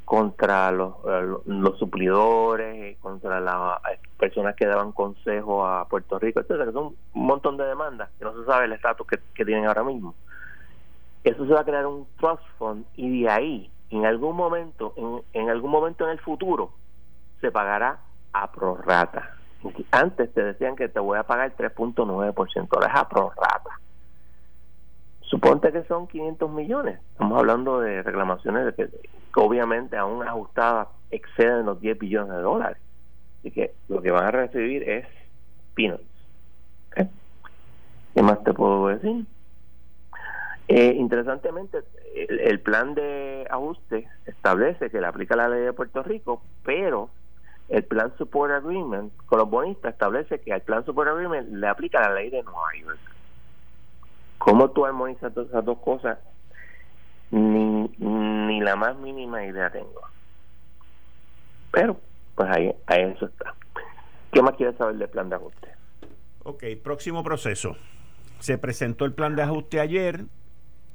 [0.05, 3.81] contra los, eh, los suplidores, contra las
[4.19, 8.25] personas que daban consejo a Puerto Rico, etcétera, que son un montón de demandas que
[8.25, 10.15] no se sabe el estatus que, tienen ahora mismo.
[11.23, 15.23] Eso se va a crear un trust fund y de ahí, en algún momento, en,
[15.33, 16.73] en algún momento en el futuro,
[17.41, 17.99] se pagará
[18.33, 19.37] a prorrata.
[19.91, 23.81] Antes te decían que te voy a pagar 3.9%, ahora es a prorrata.
[25.35, 27.01] Suponte que son 500 millones.
[27.11, 28.89] Estamos hablando de reclamaciones de que,
[29.35, 32.79] obviamente aún ajustadas exceden los 10 billones de dólares.
[33.41, 35.09] Así que lo que van a recibir es
[35.75, 36.05] peanuts.
[36.95, 39.27] ¿Qué más te puedo decir?
[40.69, 41.79] Eh, interesantemente,
[42.15, 47.11] el, plan de ajuste establece que le aplica la ley de Puerto Rico, pero
[47.69, 52.01] el plan Support Agreement con los bonistas establece que al plan Support Agreement le aplica
[52.01, 53.14] la ley de Nueva York.
[54.39, 56.19] ¿Cómo tú armonizas todas esas dos cosas?
[57.31, 60.03] Ni, ni la más mínima idea tengo.
[61.71, 61.99] Pero,
[62.35, 63.55] pues ahí, ahí eso está.
[64.33, 65.69] ¿Qué más quieres saber del plan de ajuste?
[66.45, 67.77] Ok, próximo proceso.
[68.39, 70.27] Se presentó el plan de ajuste ayer,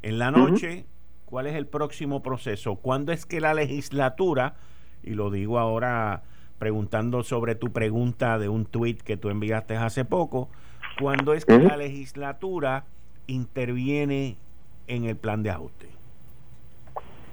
[0.01, 0.85] en la noche.
[1.25, 2.75] ¿Cuál es el próximo proceso?
[2.77, 4.55] ¿Cuándo es que la legislatura,
[5.03, 6.23] y lo digo ahora
[6.57, 10.49] preguntando sobre tu pregunta de un tuit que tú enviaste hace poco,
[10.99, 12.85] ¿cuándo es que la legislatura
[13.29, 14.37] interviene
[14.87, 15.87] en el plan de ajuste?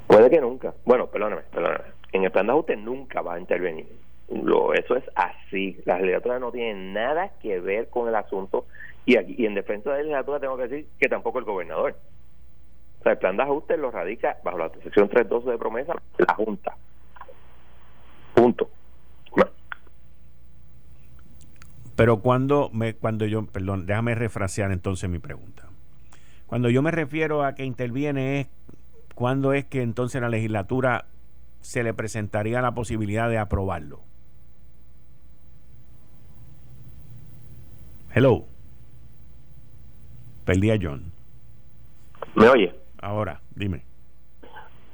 [0.07, 0.75] Puede que nunca.
[0.85, 1.85] Bueno, perdóname, perdóname.
[2.13, 3.87] En el plan de ajuste nunca va a intervenir.
[4.29, 5.81] Lo, eso es así.
[5.85, 8.67] Las legislaturas no tienen nada que ver con el asunto.
[9.05, 11.97] Y, aquí, y en defensa de la legislatura tengo que decir que tampoco el gobernador.
[13.01, 16.35] O sea, el plan de ajuste lo radica bajo la sección 312 de promesa la
[16.35, 16.77] Junta.
[18.35, 18.69] Punto.
[21.97, 25.65] Pero cuando me, cuando yo, perdón, déjame refrasear entonces mi pregunta.
[26.47, 28.49] Cuando yo me refiero a que interviene es
[29.15, 31.07] cuando es que entonces la legislatura
[31.61, 34.01] se le presentaría la posibilidad de aprobarlo.
[38.15, 38.45] Hello.
[40.45, 41.13] Perdí a John.
[42.35, 42.75] ¿Me oye?
[43.01, 43.85] Ahora, dime.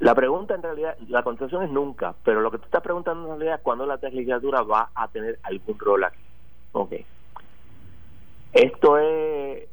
[0.01, 3.39] La pregunta en realidad, la contestación es nunca, pero lo que tú estás preguntando en
[3.39, 6.19] realidad es cuándo la legislatura va a tener algún rol aquí.
[6.73, 6.93] Ok.
[8.53, 9.69] Esto es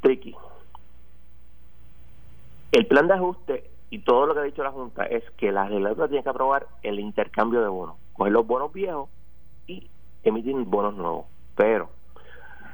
[0.00, 0.34] tricky.
[2.72, 5.68] El plan de ajuste y todo lo que ha dicho la Junta es que la
[5.68, 9.10] legislatura tiene que aprobar el intercambio de bonos, coger los bonos viejos
[9.66, 9.90] y
[10.24, 11.26] emitir bonos nuevos.
[11.54, 11.90] Pero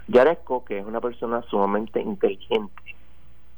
[0.07, 2.95] Yaresco, que es una persona sumamente inteligente,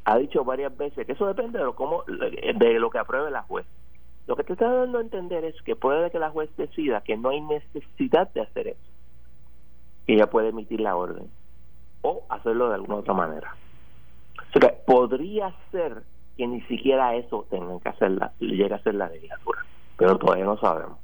[0.07, 3.43] ha dicho varias veces que eso depende de lo, cómo, de lo que apruebe la
[3.43, 3.67] juez.
[4.27, 7.19] Lo que te está dando a entender es que puede que la juez decida que
[7.19, 8.91] no hay necesidad de hacer eso,
[10.07, 11.29] que ella puede emitir la orden
[12.01, 13.55] o hacerlo de alguna otra manera.
[14.55, 16.03] O sea, podría ser
[16.41, 19.63] que ni siquiera eso tengan que hacer la, llegue a ser la legislatura,
[19.99, 20.97] pero todavía no sabemos.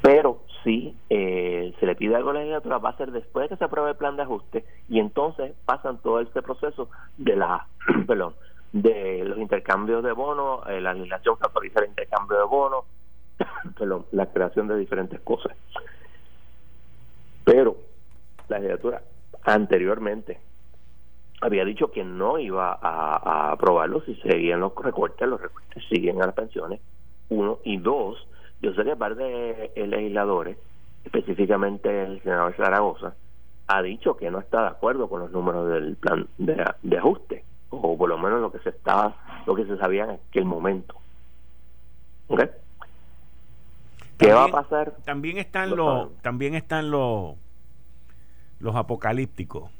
[0.00, 3.48] Pero si eh, se le pide algo a la legislatura, va a ser después de
[3.48, 7.66] que se apruebe el plan de ajuste y entonces pasan todo este proceso de la,
[8.06, 8.36] perdón,
[8.72, 12.84] de los intercambios de bonos, eh, la legislación que autoriza el intercambio de bonos,
[13.76, 15.56] perdón, la creación de diferentes cosas.
[17.42, 17.76] Pero
[18.46, 19.02] la legislatura
[19.42, 20.38] anteriormente
[21.40, 26.26] había dicho que no iba a, aprobarlo si seguían los recortes, los recortes siguen a
[26.26, 26.80] las pensiones,
[27.28, 28.26] uno, y dos,
[28.60, 30.56] yo sé que parte de legisladores,
[31.04, 33.14] específicamente el senador Zaragoza,
[33.68, 37.96] ha dicho que no está de acuerdo con los números del plan de, ajuste, o
[37.96, 39.14] por lo menos lo que se estaba,
[39.46, 40.94] lo que se sabía en aquel momento.
[44.18, 44.96] ¿Qué va a pasar?
[45.04, 47.36] También están los, también están los,
[48.58, 49.70] los apocalípticos.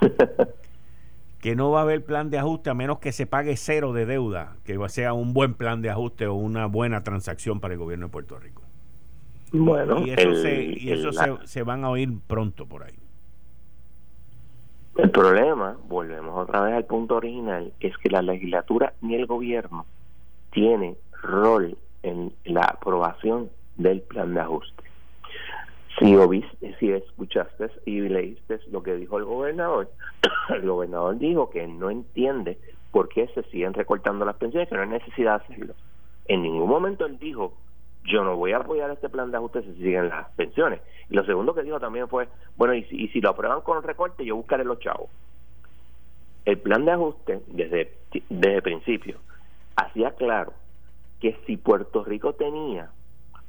[1.40, 4.06] que no va a haber plan de ajuste a menos que se pague cero de
[4.06, 8.06] deuda, que sea un buen plan de ajuste o una buena transacción para el gobierno
[8.06, 8.62] de Puerto Rico.
[9.52, 11.10] Bueno, y eso, se, y eso
[11.44, 12.94] se, van a oír pronto por ahí.
[14.96, 19.86] El problema, volvemos otra vez al punto original, es que la legislatura ni el gobierno
[20.50, 24.87] tiene rol en la aprobación del plan de ajuste.
[25.96, 29.90] Si, oíste, si escuchaste y leíste lo que dijo el gobernador,
[30.50, 32.58] el gobernador dijo que no entiende
[32.90, 35.74] por qué se siguen recortando las pensiones, que no hay necesidad de hacerlo.
[36.26, 37.54] En ningún momento él dijo,
[38.04, 40.80] yo no voy a apoyar este plan de ajuste si siguen las pensiones.
[41.10, 43.82] Y lo segundo que dijo también fue, bueno, y si, y si lo aprueban con
[43.82, 45.10] recorte, yo buscaré los chavos.
[46.44, 47.92] El plan de ajuste, desde,
[48.28, 49.18] desde el principio,
[49.76, 50.52] hacía claro
[51.20, 52.90] que si Puerto Rico tenía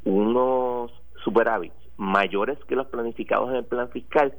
[0.04, 0.92] unos
[1.24, 4.34] superávits mayores que los planificados en el plan fiscal,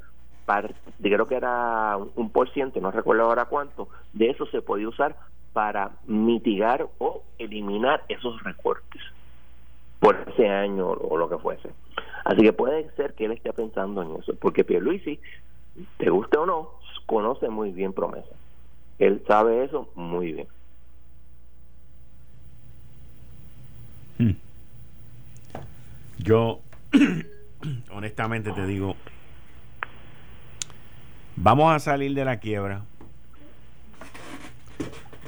[1.00, 5.14] creo que era un por ciento, no recuerdo ahora cuánto, de eso se podía usar
[5.52, 9.02] para mitigar o eliminar esos recortes
[10.00, 11.70] por ese año o lo que fuese.
[12.24, 15.20] Así que puede ser que él esté pensando en eso, porque Pierluisi,
[15.98, 16.70] te guste o no,
[17.06, 18.34] conoce muy bien promesa.
[18.98, 20.48] Él sabe eso muy bien.
[24.18, 24.32] Hmm.
[26.18, 26.60] Yo,
[27.90, 28.96] honestamente te digo,
[31.36, 32.82] vamos a salir de la quiebra.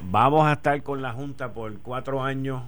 [0.05, 2.63] Vamos a estar con la Junta por cuatro años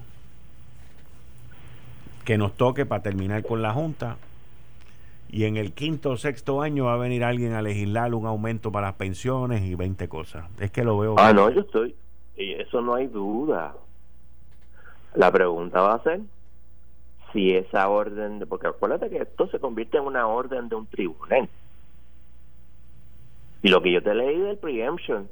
[2.25, 4.17] que nos toque para terminar con la Junta.
[5.29, 8.71] Y en el quinto o sexto año va a venir alguien a legislar un aumento
[8.71, 10.49] para las pensiones y 20 cosas.
[10.61, 11.17] Es que lo veo.
[11.19, 11.95] Ah, no, yo estoy.
[12.37, 13.75] Eso no hay duda.
[15.15, 16.21] La pregunta va a ser
[17.35, 20.87] si esa orden, de, porque acuérdate que esto se convierte en una orden de un
[20.87, 21.49] tribunal.
[23.63, 25.29] Y lo que yo te leí del preemption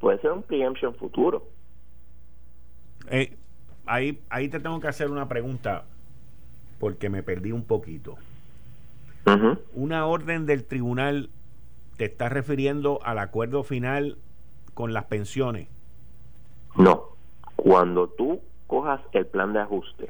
[0.00, 1.46] puede ser un preemption futuro.
[3.10, 3.36] Eh,
[3.86, 5.84] ahí, ahí te tengo que hacer una pregunta
[6.80, 8.16] porque me perdí un poquito.
[9.74, 11.28] Una orden del tribunal
[11.98, 14.16] te está refiriendo al acuerdo final
[14.72, 15.68] con las pensiones.
[16.76, 17.08] No,
[17.56, 20.06] cuando tú cojas el plan de ajuste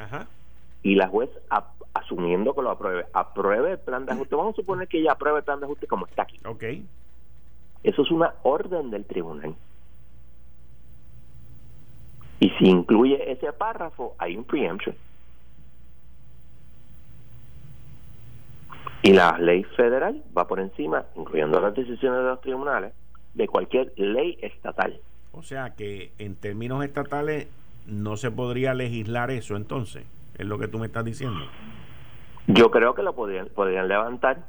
[0.83, 1.31] y la juez
[1.95, 5.39] asumiendo que lo apruebe, apruebe el plan de ajuste, vamos a suponer que ella apruebe
[5.39, 6.39] el plan de ajuste como está aquí.
[6.45, 6.65] Ok.
[7.83, 9.55] Eso es una orden del tribunal.
[12.41, 14.95] Y si incluye ese párrafo, hay un preemption.
[19.03, 22.93] Y la ley federal va por encima, incluyendo las decisiones de los tribunales,
[23.35, 25.01] de cualquier ley estatal.
[25.33, 27.49] O sea que en términos estatales
[27.87, 30.05] no se podría legislar eso entonces,
[30.39, 31.41] es lo que tú me estás diciendo.
[32.47, 34.47] Yo creo que lo podrían, podrían levantar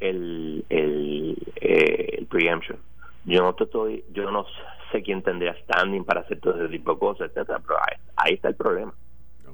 [0.00, 2.78] el, el, eh, el preemption.
[3.24, 4.46] Yo no estoy, yo no
[4.92, 7.78] sé quién tendría standing para hacer todo ese tipo de cosas, etcétera, pero
[8.16, 8.94] ahí, está el problema.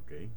[0.04, 0.30] Okay.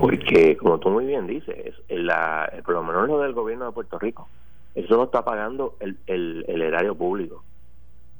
[0.00, 3.98] Porque, como tú muy bien dices, la, por lo menos lo del gobierno de Puerto
[3.98, 4.28] Rico,
[4.74, 7.44] eso lo está pagando el, el, el erario público.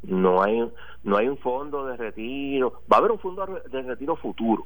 [0.03, 0.68] No hay
[1.05, 4.64] no hay un fondo de retiro, va a haber un fondo de retiro futuro.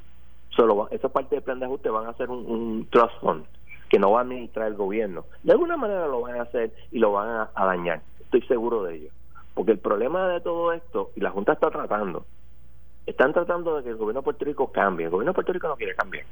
[0.49, 3.45] Solo esa parte del plan de ajuste van a hacer un, trust fund
[3.89, 5.25] que no va a administrar el gobierno.
[5.43, 8.01] De alguna manera lo van a hacer y lo van a, dañar.
[8.19, 9.09] Estoy seguro de ello.
[9.53, 12.25] Porque el problema de todo esto, y la Junta está tratando,
[13.05, 15.05] están tratando de que el gobierno de Puerto Rico cambie.
[15.05, 16.25] El gobierno de Puerto Rico no quiere cambiar.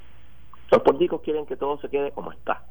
[0.70, 2.64] Los políticos quieren que todo se quede como está.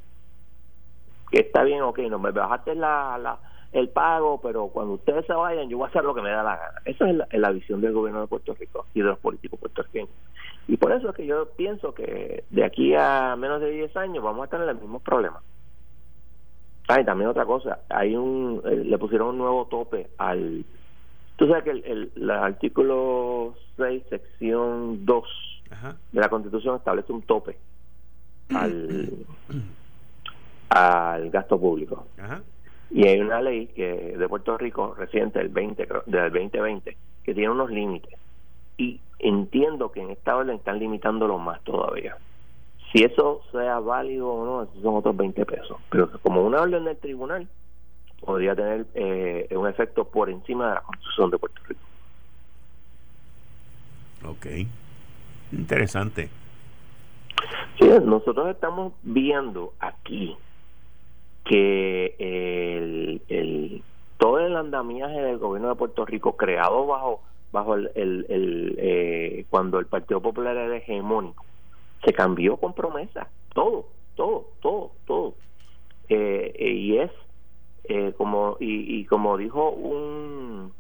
[1.30, 3.38] Que está bien, ok, no me bajaste la, la,
[3.74, 6.44] el pago, pero cuando ustedes se vayan, yo voy a hacer lo que me da
[6.44, 6.80] la gana.
[6.84, 10.10] Esa es la, visión del gobierno de Puerto Rico y de los políticos puertorriqueños.
[10.68, 14.22] Y por eso es que yo pienso que de aquí a menos de 10 años
[14.22, 15.42] vamos a estar en el mismo problema.
[16.86, 20.64] Ah, y también otra cosa, hay un, eh, le pusieron un nuevo tope al...
[21.36, 25.24] Tú sabes que el, el, artículo 6, sección 2
[26.12, 27.58] de la Constitución establece un tope
[28.54, 29.26] al,
[30.68, 32.06] al gasto público.
[32.90, 37.50] Y hay una ley que de Puerto Rico reciente del 20 del 2020 que tiene
[37.50, 38.18] unos límites
[38.76, 42.16] y entiendo que en esta orden están limitándolo más todavía.
[42.92, 45.78] Si eso sea válido o no, esos son otros 20 pesos.
[45.90, 47.48] Pero como una orden del tribunal,
[48.20, 51.80] podría tener eh, un efecto por encima de la Constitución de Puerto Rico.
[54.26, 54.46] Ok.
[55.52, 56.30] Interesante.
[57.78, 60.36] Sí, nosotros estamos viendo aquí
[61.44, 62.14] que
[63.28, 63.82] el,
[64.18, 67.22] todo el andamiaje del gobierno de Puerto Rico creado bajo
[67.52, 68.26] bajo el,
[68.78, 71.44] eh, cuando el Partido Popular era hegemónico,
[72.04, 73.86] se cambió con promesa, todo,
[74.16, 75.34] todo, todo, todo.
[76.08, 77.12] Eh, y es
[77.84, 80.72] eh, como y, y, como dijo un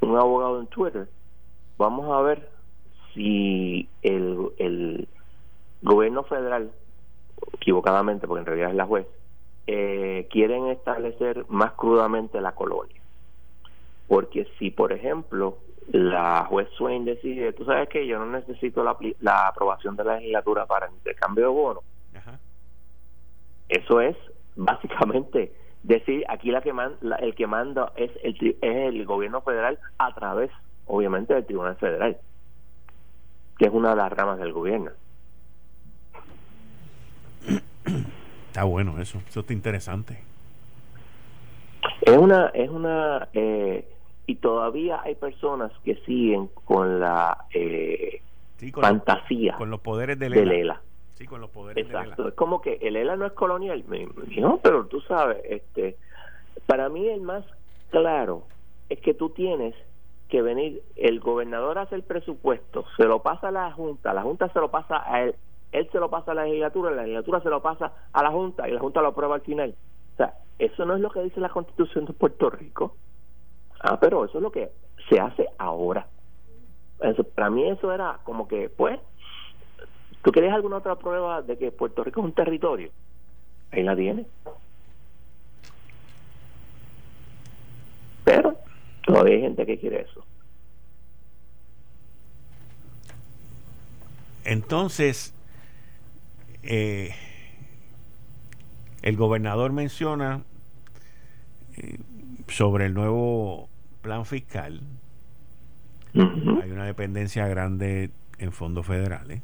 [0.00, 1.08] un abogado en Twitter,
[1.76, 2.48] vamos a ver
[3.14, 5.08] si el, el
[5.82, 6.70] gobierno federal,
[7.54, 9.06] equivocadamente, porque en realidad es la juez,
[9.70, 13.02] eh, quieren establecer más crudamente la colonia.
[14.06, 15.58] Porque si, por ejemplo,
[15.92, 20.16] la juez Swain decide, tú sabes que yo no necesito la, la aprobación de la
[20.16, 21.84] legislatura para el intercambio de bonos,
[23.68, 24.16] eso es
[24.56, 25.52] básicamente
[25.82, 26.72] decir aquí la que
[27.20, 30.50] el que manda es el, es el gobierno federal a través,
[30.86, 32.16] obviamente, del Tribunal Federal,
[33.58, 34.92] que es una de las ramas del gobierno.
[38.58, 40.18] Está bueno eso, eso está interesante.
[42.00, 43.88] Es una, es una, eh,
[44.26, 48.20] y todavía hay personas que siguen con la eh,
[48.72, 50.82] fantasía con los poderes de Lela.
[51.14, 53.84] Sí, con los poderes Exacto, es como que el ELA no es colonial.
[54.36, 55.96] No, pero tú sabes, este,
[56.66, 57.44] para mí el más
[57.90, 58.42] claro
[58.88, 59.76] es que tú tienes
[60.28, 64.48] que venir, el gobernador hace el presupuesto, se lo pasa a la Junta, la Junta
[64.48, 65.36] se lo pasa a él,
[65.72, 68.68] él se lo pasa a la legislatura, la legislatura se lo pasa a la Junta
[68.68, 69.74] y la Junta lo aprueba al final.
[70.14, 72.96] O sea, eso no es lo que dice la Constitución de Puerto Rico.
[73.80, 74.70] Ah, pero eso es lo que
[75.08, 76.06] se hace ahora.
[77.00, 78.98] Eso, para mí eso era como que, pues,
[80.22, 82.90] ¿Tú quieres alguna otra prueba de que Puerto Rico es un territorio?
[83.70, 84.26] Ahí la tiene.
[88.24, 88.56] Pero
[89.06, 90.24] todavía hay gente que quiere eso.
[94.44, 95.34] Entonces,
[96.70, 97.14] eh,
[99.00, 100.42] el gobernador menciona
[101.78, 101.98] eh,
[102.48, 103.70] sobre el nuevo
[104.02, 104.82] plan fiscal.
[106.12, 109.40] Hay una dependencia grande en fondos federales.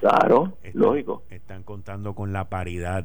[0.00, 1.24] Claro, lógico.
[1.28, 3.04] Están contando con la paridad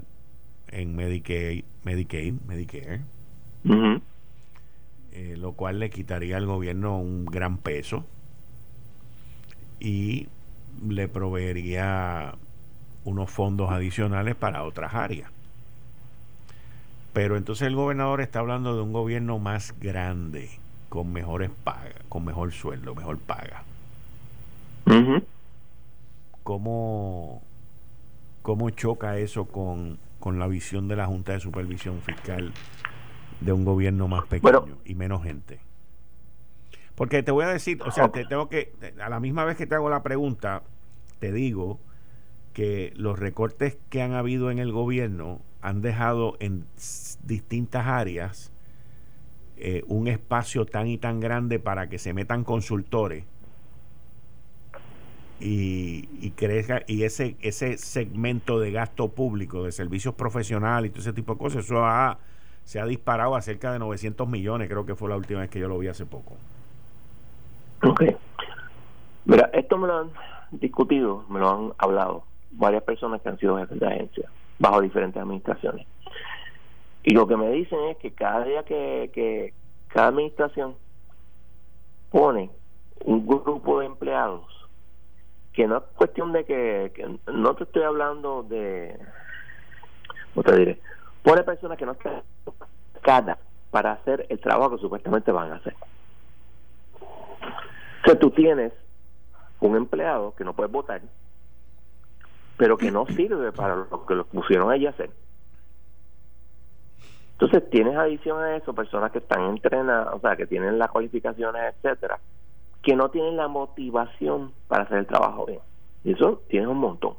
[0.69, 3.01] en Medicaid, Medicaid Medicare,
[5.11, 8.05] eh, lo cual le quitaría al gobierno un gran peso
[9.79, 10.29] y
[10.87, 12.35] le proveería
[13.07, 15.31] unos fondos adicionales para otras áreas.
[17.13, 20.49] Pero entonces el gobernador está hablando de un gobierno más grande,
[20.89, 23.63] con mejores pagas, con mejor sueldo, mejor paga.
[26.43, 27.41] ¿Cómo,
[28.41, 29.99] cómo choca eso con,
[30.37, 32.51] la visión de la Junta de Supervisión Fiscal
[33.39, 35.59] de un gobierno más pequeño y menos gente?
[36.95, 39.65] Porque te voy a decir, o sea, te tengo que, a la misma vez que
[39.65, 40.63] te hago la pregunta,
[41.19, 41.79] te digo
[42.57, 46.65] que los recortes que han habido en el gobierno han dejado en
[47.21, 48.51] distintas áreas
[49.57, 53.25] eh, un espacio tan y tan grande para que se metan consultores
[55.39, 61.13] y, crezca y ese ese segmento de gasto público de servicios profesionales y todo ese
[61.13, 61.85] tipo de cosas eso
[62.63, 65.59] se ha disparado a cerca de 900 millones creo que fue la última vez que
[65.59, 66.33] yo lo vi hace poco.
[67.83, 68.01] Ok.
[69.25, 70.09] Mira esto me lo han
[70.53, 72.23] discutido me lo han hablado
[72.57, 74.29] varias personas que han sido jefes de agencia
[74.59, 75.85] bajo diferentes administraciones.
[77.03, 79.53] Y lo que me dicen es que cada día que, que
[79.87, 80.75] cada administración
[82.09, 82.49] pone
[83.05, 84.45] un grupo de empleados
[85.53, 88.99] que no es cuestión de que, no te estoy hablando de
[90.33, 90.79] ¿cómo te
[91.23, 92.21] pone personas que no están
[93.01, 93.39] cada
[93.71, 95.75] para hacer el trabajo que supuestamente van a hacer.
[98.03, 98.71] Que tú tienes
[99.59, 101.01] un empleado que no puedes votar
[102.57, 105.09] pero que no sirve para lo que lo pusieron allí a hacer
[107.33, 111.75] entonces tienes adición a eso personas que están entrenadas o sea que tienen las cualificaciones
[111.75, 112.19] etcétera
[112.87, 115.59] que no tienen la motivación para hacer el trabajo bien.
[116.05, 117.15] Y eso tiene un montón.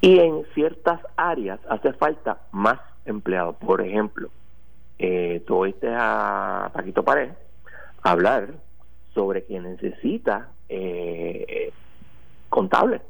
[0.00, 3.56] Y en ciertas áreas hace falta más empleados.
[3.56, 4.30] Por ejemplo,
[4.98, 7.32] eh, tú oíste a Paquito Pared
[8.02, 8.48] hablar
[9.12, 11.72] sobre que necesita eh,
[12.48, 13.02] contable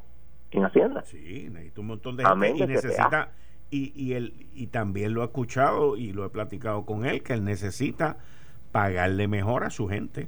[0.51, 1.03] en Hacienda.
[1.05, 3.29] Sí, necesita un montón de gente y necesita
[3.69, 7.33] y, y, él, y también lo he escuchado y lo he platicado con él que
[7.33, 8.17] él necesita
[8.73, 10.27] pagarle mejor a su gente.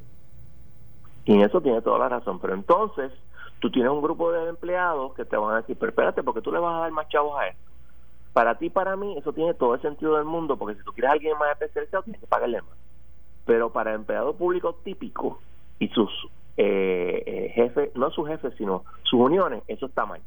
[1.26, 2.40] Y en eso tiene toda la razón.
[2.40, 3.12] Pero entonces,
[3.60, 6.52] tú tienes un grupo de empleados que te van a decir, pero espérate, porque tú
[6.52, 7.62] le vas a dar más chavos a esto.
[8.32, 11.12] Para ti, para mí, eso tiene todo el sentido del mundo, porque si tú quieres
[11.12, 12.78] a alguien más especializado, tienes que pagarle más.
[13.46, 15.40] Pero para empleado público típico
[15.80, 16.10] y sus
[16.58, 20.22] eh, eh, jefes, no sus jefes, sino sus uniones, eso está mal.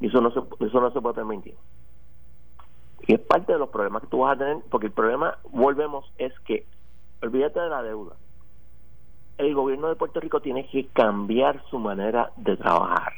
[0.00, 1.54] Y eso no se, eso no se puede permitir.
[3.06, 6.10] Y es parte de los problemas que tú vas a tener, porque el problema, volvemos,
[6.18, 6.66] es que,
[7.22, 8.16] olvídate de la deuda.
[9.38, 13.12] El gobierno de Puerto Rico tiene que cambiar su manera de trabajar.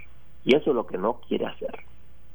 [0.45, 1.85] Y eso es lo que no quiere hacer.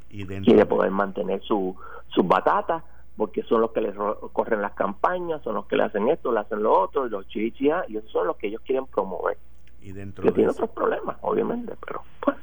[0.10, 1.76] Y quiere poder mantener su,
[2.10, 2.84] sus batatas,
[3.18, 3.96] porque son los que les
[4.32, 7.28] corren las campañas, son los que le hacen esto, le hacen lo otro, y los
[7.28, 9.38] chichia, y eso son los que ellos quieren promover.
[9.82, 12.38] Y dentro que tiene otros problemas, obviamente, pero pues.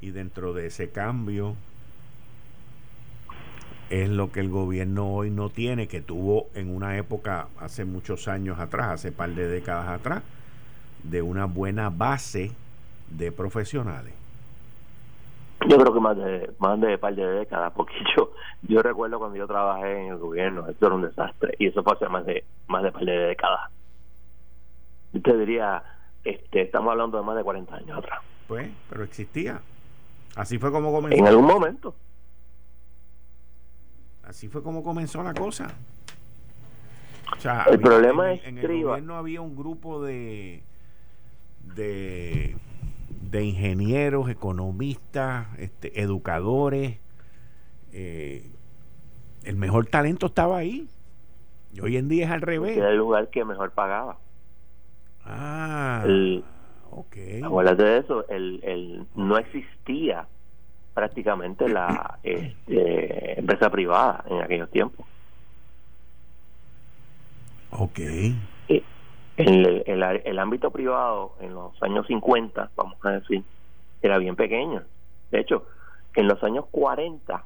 [0.00, 1.54] Y dentro de ese cambio
[3.90, 8.28] es lo que el gobierno hoy no tiene, que tuvo en una época hace muchos
[8.28, 10.22] años atrás, hace par de décadas atrás,
[11.02, 12.52] de una buena base
[13.10, 14.14] de profesionales.
[15.68, 18.32] Yo creo que más de más de par de décadas, porque yo
[18.62, 21.94] yo recuerdo cuando yo trabajé en el gobierno, esto era un desastre y eso fue
[21.94, 23.70] hace más de más de par de décadas.
[25.12, 25.82] Yo te diría,
[26.24, 28.20] este, estamos hablando de más de 40 años atrás.
[28.48, 29.60] Pues, pero existía.
[30.36, 31.18] Así fue como comenzó.
[31.18, 31.94] En algún momento.
[34.22, 35.68] Así fue como comenzó la cosa.
[37.36, 40.62] O sea, el problema es en el gobierno había un grupo de
[41.74, 42.56] de
[43.30, 46.98] de ingenieros, economistas, este, educadores.
[47.92, 48.50] Eh,
[49.44, 50.88] el mejor talento estaba ahí.
[51.72, 52.76] Y hoy en día es al revés.
[52.76, 54.18] Era el lugar que mejor pagaba.
[55.24, 56.04] Ah,
[56.90, 57.16] ok.
[57.44, 60.26] Acuérdate de eso, el, el, no existía
[60.94, 65.06] prácticamente la este, empresa privada en aquellos tiempos.
[67.70, 68.00] Ok
[69.48, 73.42] el, el, el, ámbito privado en los años 50, vamos a decir,
[74.00, 74.82] era bien pequeño.
[75.30, 75.66] De hecho,
[76.14, 77.44] en los años 40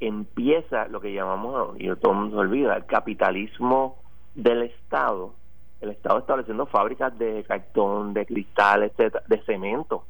[0.00, 3.98] empieza lo que llamamos, y todo el mundo se olvida, el capitalismo
[4.34, 5.34] del Estado.
[5.80, 10.04] El Estado estableciendo fábricas de cartón, de cristal, etcétera, de cemento,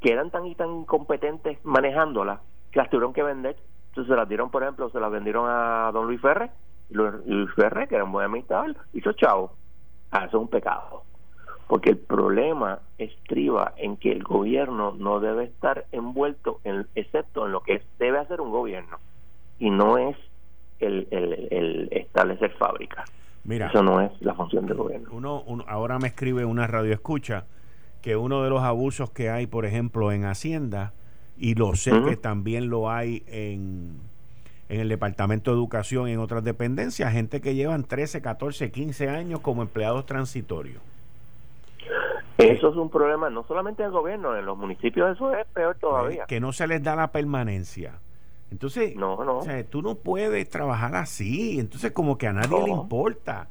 [0.00, 2.40] que eran tan y tan incompetentes manejándolas
[2.70, 3.56] que las tuvieron que vender.
[3.88, 6.50] Entonces se las dieron, por ejemplo, se las vendieron a don Luis Ferre.
[6.90, 9.52] Luis Ferre, que era un buen administrador, hizo chavo
[10.14, 11.02] Ah, eso es un pecado.
[11.66, 17.52] Porque el problema estriba en que el gobierno no debe estar envuelto, en, excepto en
[17.52, 18.98] lo que debe hacer un gobierno,
[19.58, 20.16] y no es
[20.78, 23.10] el, el, establecer fábricas.
[23.42, 25.08] Mira, eso no es la función del gobierno.
[25.10, 27.46] Uno, ahora me escribe una radio escucha
[28.00, 30.92] que uno de los abusos que hay, por ejemplo, en Hacienda,
[31.36, 33.98] y lo sé que también lo hay en
[34.68, 39.08] en el Departamento de Educación y en otras dependencias, gente que llevan 13, 14, 15
[39.08, 40.80] años como empleados transitorios.
[42.38, 46.26] Eso es un problema no solamente del gobierno, en los municipios eso es peor todavía.
[46.26, 48.00] Que no se les da la permanencia.
[48.50, 49.40] Entonces, no, no.
[49.70, 51.58] tú no puedes trabajar así.
[51.58, 53.48] Entonces, como que a nadie le importa.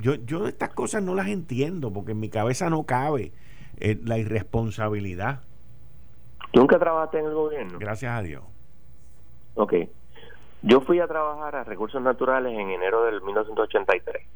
[0.00, 3.32] yo, yo estas cosas no las entiendo porque en mi cabeza no cabe
[3.78, 5.42] eh, la irresponsabilidad.
[6.52, 7.78] ¿Nunca trabajaste en el gobierno?
[7.78, 8.42] Gracias a Dios.
[9.54, 9.74] Ok.
[10.62, 14.26] Yo fui a trabajar a Recursos Naturales en enero del 1983.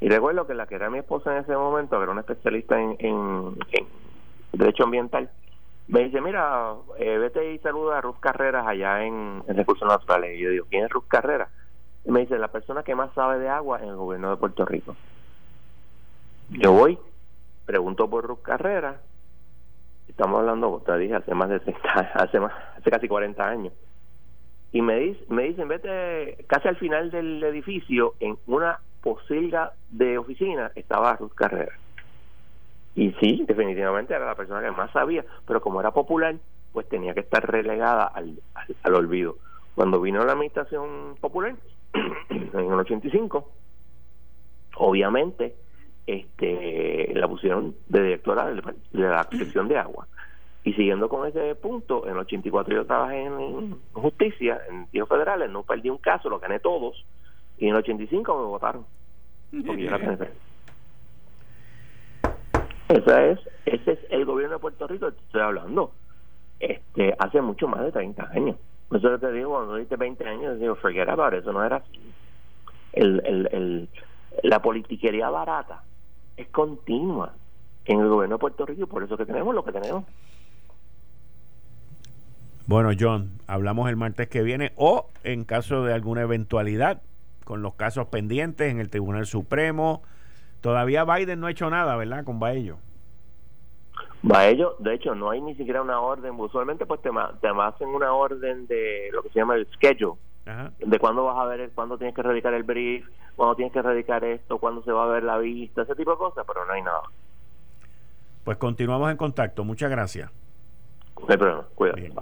[0.00, 2.80] Y recuerdo que la que era mi esposa en ese momento, que era una especialista
[2.80, 3.58] en,
[4.52, 5.28] Derecho Ambiental,
[5.88, 10.38] me dice, mira, eh, vete y saluda a Ruth Carreras allá en, Recursos Naturales.
[10.38, 11.48] Y yo digo, ¿quién es Ruth Carreras?
[12.04, 14.64] Y me dice, la persona que más sabe de agua en el gobierno de Puerto
[14.64, 14.94] Rico.
[16.50, 16.98] Yo voy,
[17.66, 18.96] pregunto por Ruth Carreras,
[20.08, 23.72] estamos hablando, te dije, hace más de 60, hace, más, hace casi 40 años
[24.72, 30.18] y me, dice, me dicen, vete casi al final del edificio, en una posilga de
[30.18, 31.72] oficina, estaba Ruth Carrera.
[32.94, 36.36] Y sí, definitivamente era la persona que más sabía, pero como era popular,
[36.72, 38.40] pues tenía que estar relegada al,
[38.82, 39.36] al, olvido.
[39.74, 41.54] Cuando vino la administración popular,
[42.28, 43.50] en el 85,
[44.76, 45.54] obviamente
[46.06, 48.62] este la pusieron de directora de
[48.92, 50.06] la sección de agua
[50.62, 55.50] y siguiendo con ese punto, en el 84 yo trabajé en, justicia, en tíos federales,
[55.50, 57.04] no perdí un caso, lo gané todos,
[57.58, 58.84] y en el 85 me votaron.
[59.66, 60.28] Porque yo era
[62.88, 65.92] Esa es, ese es el gobierno de Puerto Rico, te estoy hablando.
[66.58, 68.56] Este, hace mucho más de 30 años.
[68.92, 72.00] Eso te digo, cuando dices 20 años, digo, forget about it, eso no era así.
[72.92, 73.88] El, el, el,
[74.42, 75.84] la politiquería barata
[76.36, 77.32] es continua
[77.86, 80.04] en el gobierno de Puerto Rico y por eso que tenemos lo que tenemos.
[82.70, 87.02] Bueno, John, hablamos el martes que viene o en caso de alguna eventualidad
[87.42, 90.02] con los casos pendientes en el Tribunal Supremo.
[90.60, 92.22] Todavía Biden no ha hecho nada, ¿verdad?
[92.22, 92.76] Con Baello.
[94.22, 96.38] Baello, de hecho, no hay ni siquiera una orden.
[96.38, 97.10] Usualmente, pues te,
[97.40, 100.20] te hacen una orden de lo que se llama el schedule.
[100.78, 103.04] De cuándo vas a ver, cuándo tienes que radicar el brief,
[103.34, 106.18] cuándo tienes que radicar esto, cuándo se va a ver la vista, ese tipo de
[106.18, 107.02] cosas, pero no hay nada.
[108.44, 109.64] Pues continuamos en contacto.
[109.64, 110.30] Muchas gracias.
[111.18, 111.64] No hay problema.
[111.74, 112.12] Cuídate.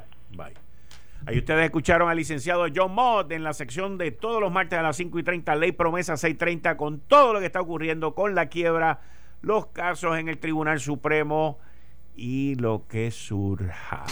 [1.26, 4.82] Ahí ustedes escucharon al licenciado John Mott en la sección de todos los martes a
[4.82, 8.46] las 5 y 30, Ley Promesa 630, con todo lo que está ocurriendo con la
[8.46, 9.00] quiebra,
[9.42, 11.58] los casos en el Tribunal Supremo
[12.18, 14.04] y lo que surja.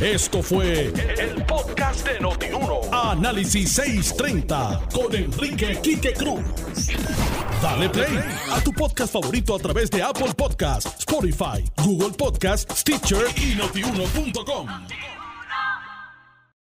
[0.00, 0.86] Esto fue
[1.18, 2.80] el, podcast de Notiuno.
[2.90, 6.42] Análisis 630 con Enrique Quique Cruz.
[7.62, 8.18] Dale play
[8.50, 14.68] a tu podcast favorito a través de Apple Podcasts, Spotify, Google Podcasts, Stitcher y notiuno.com.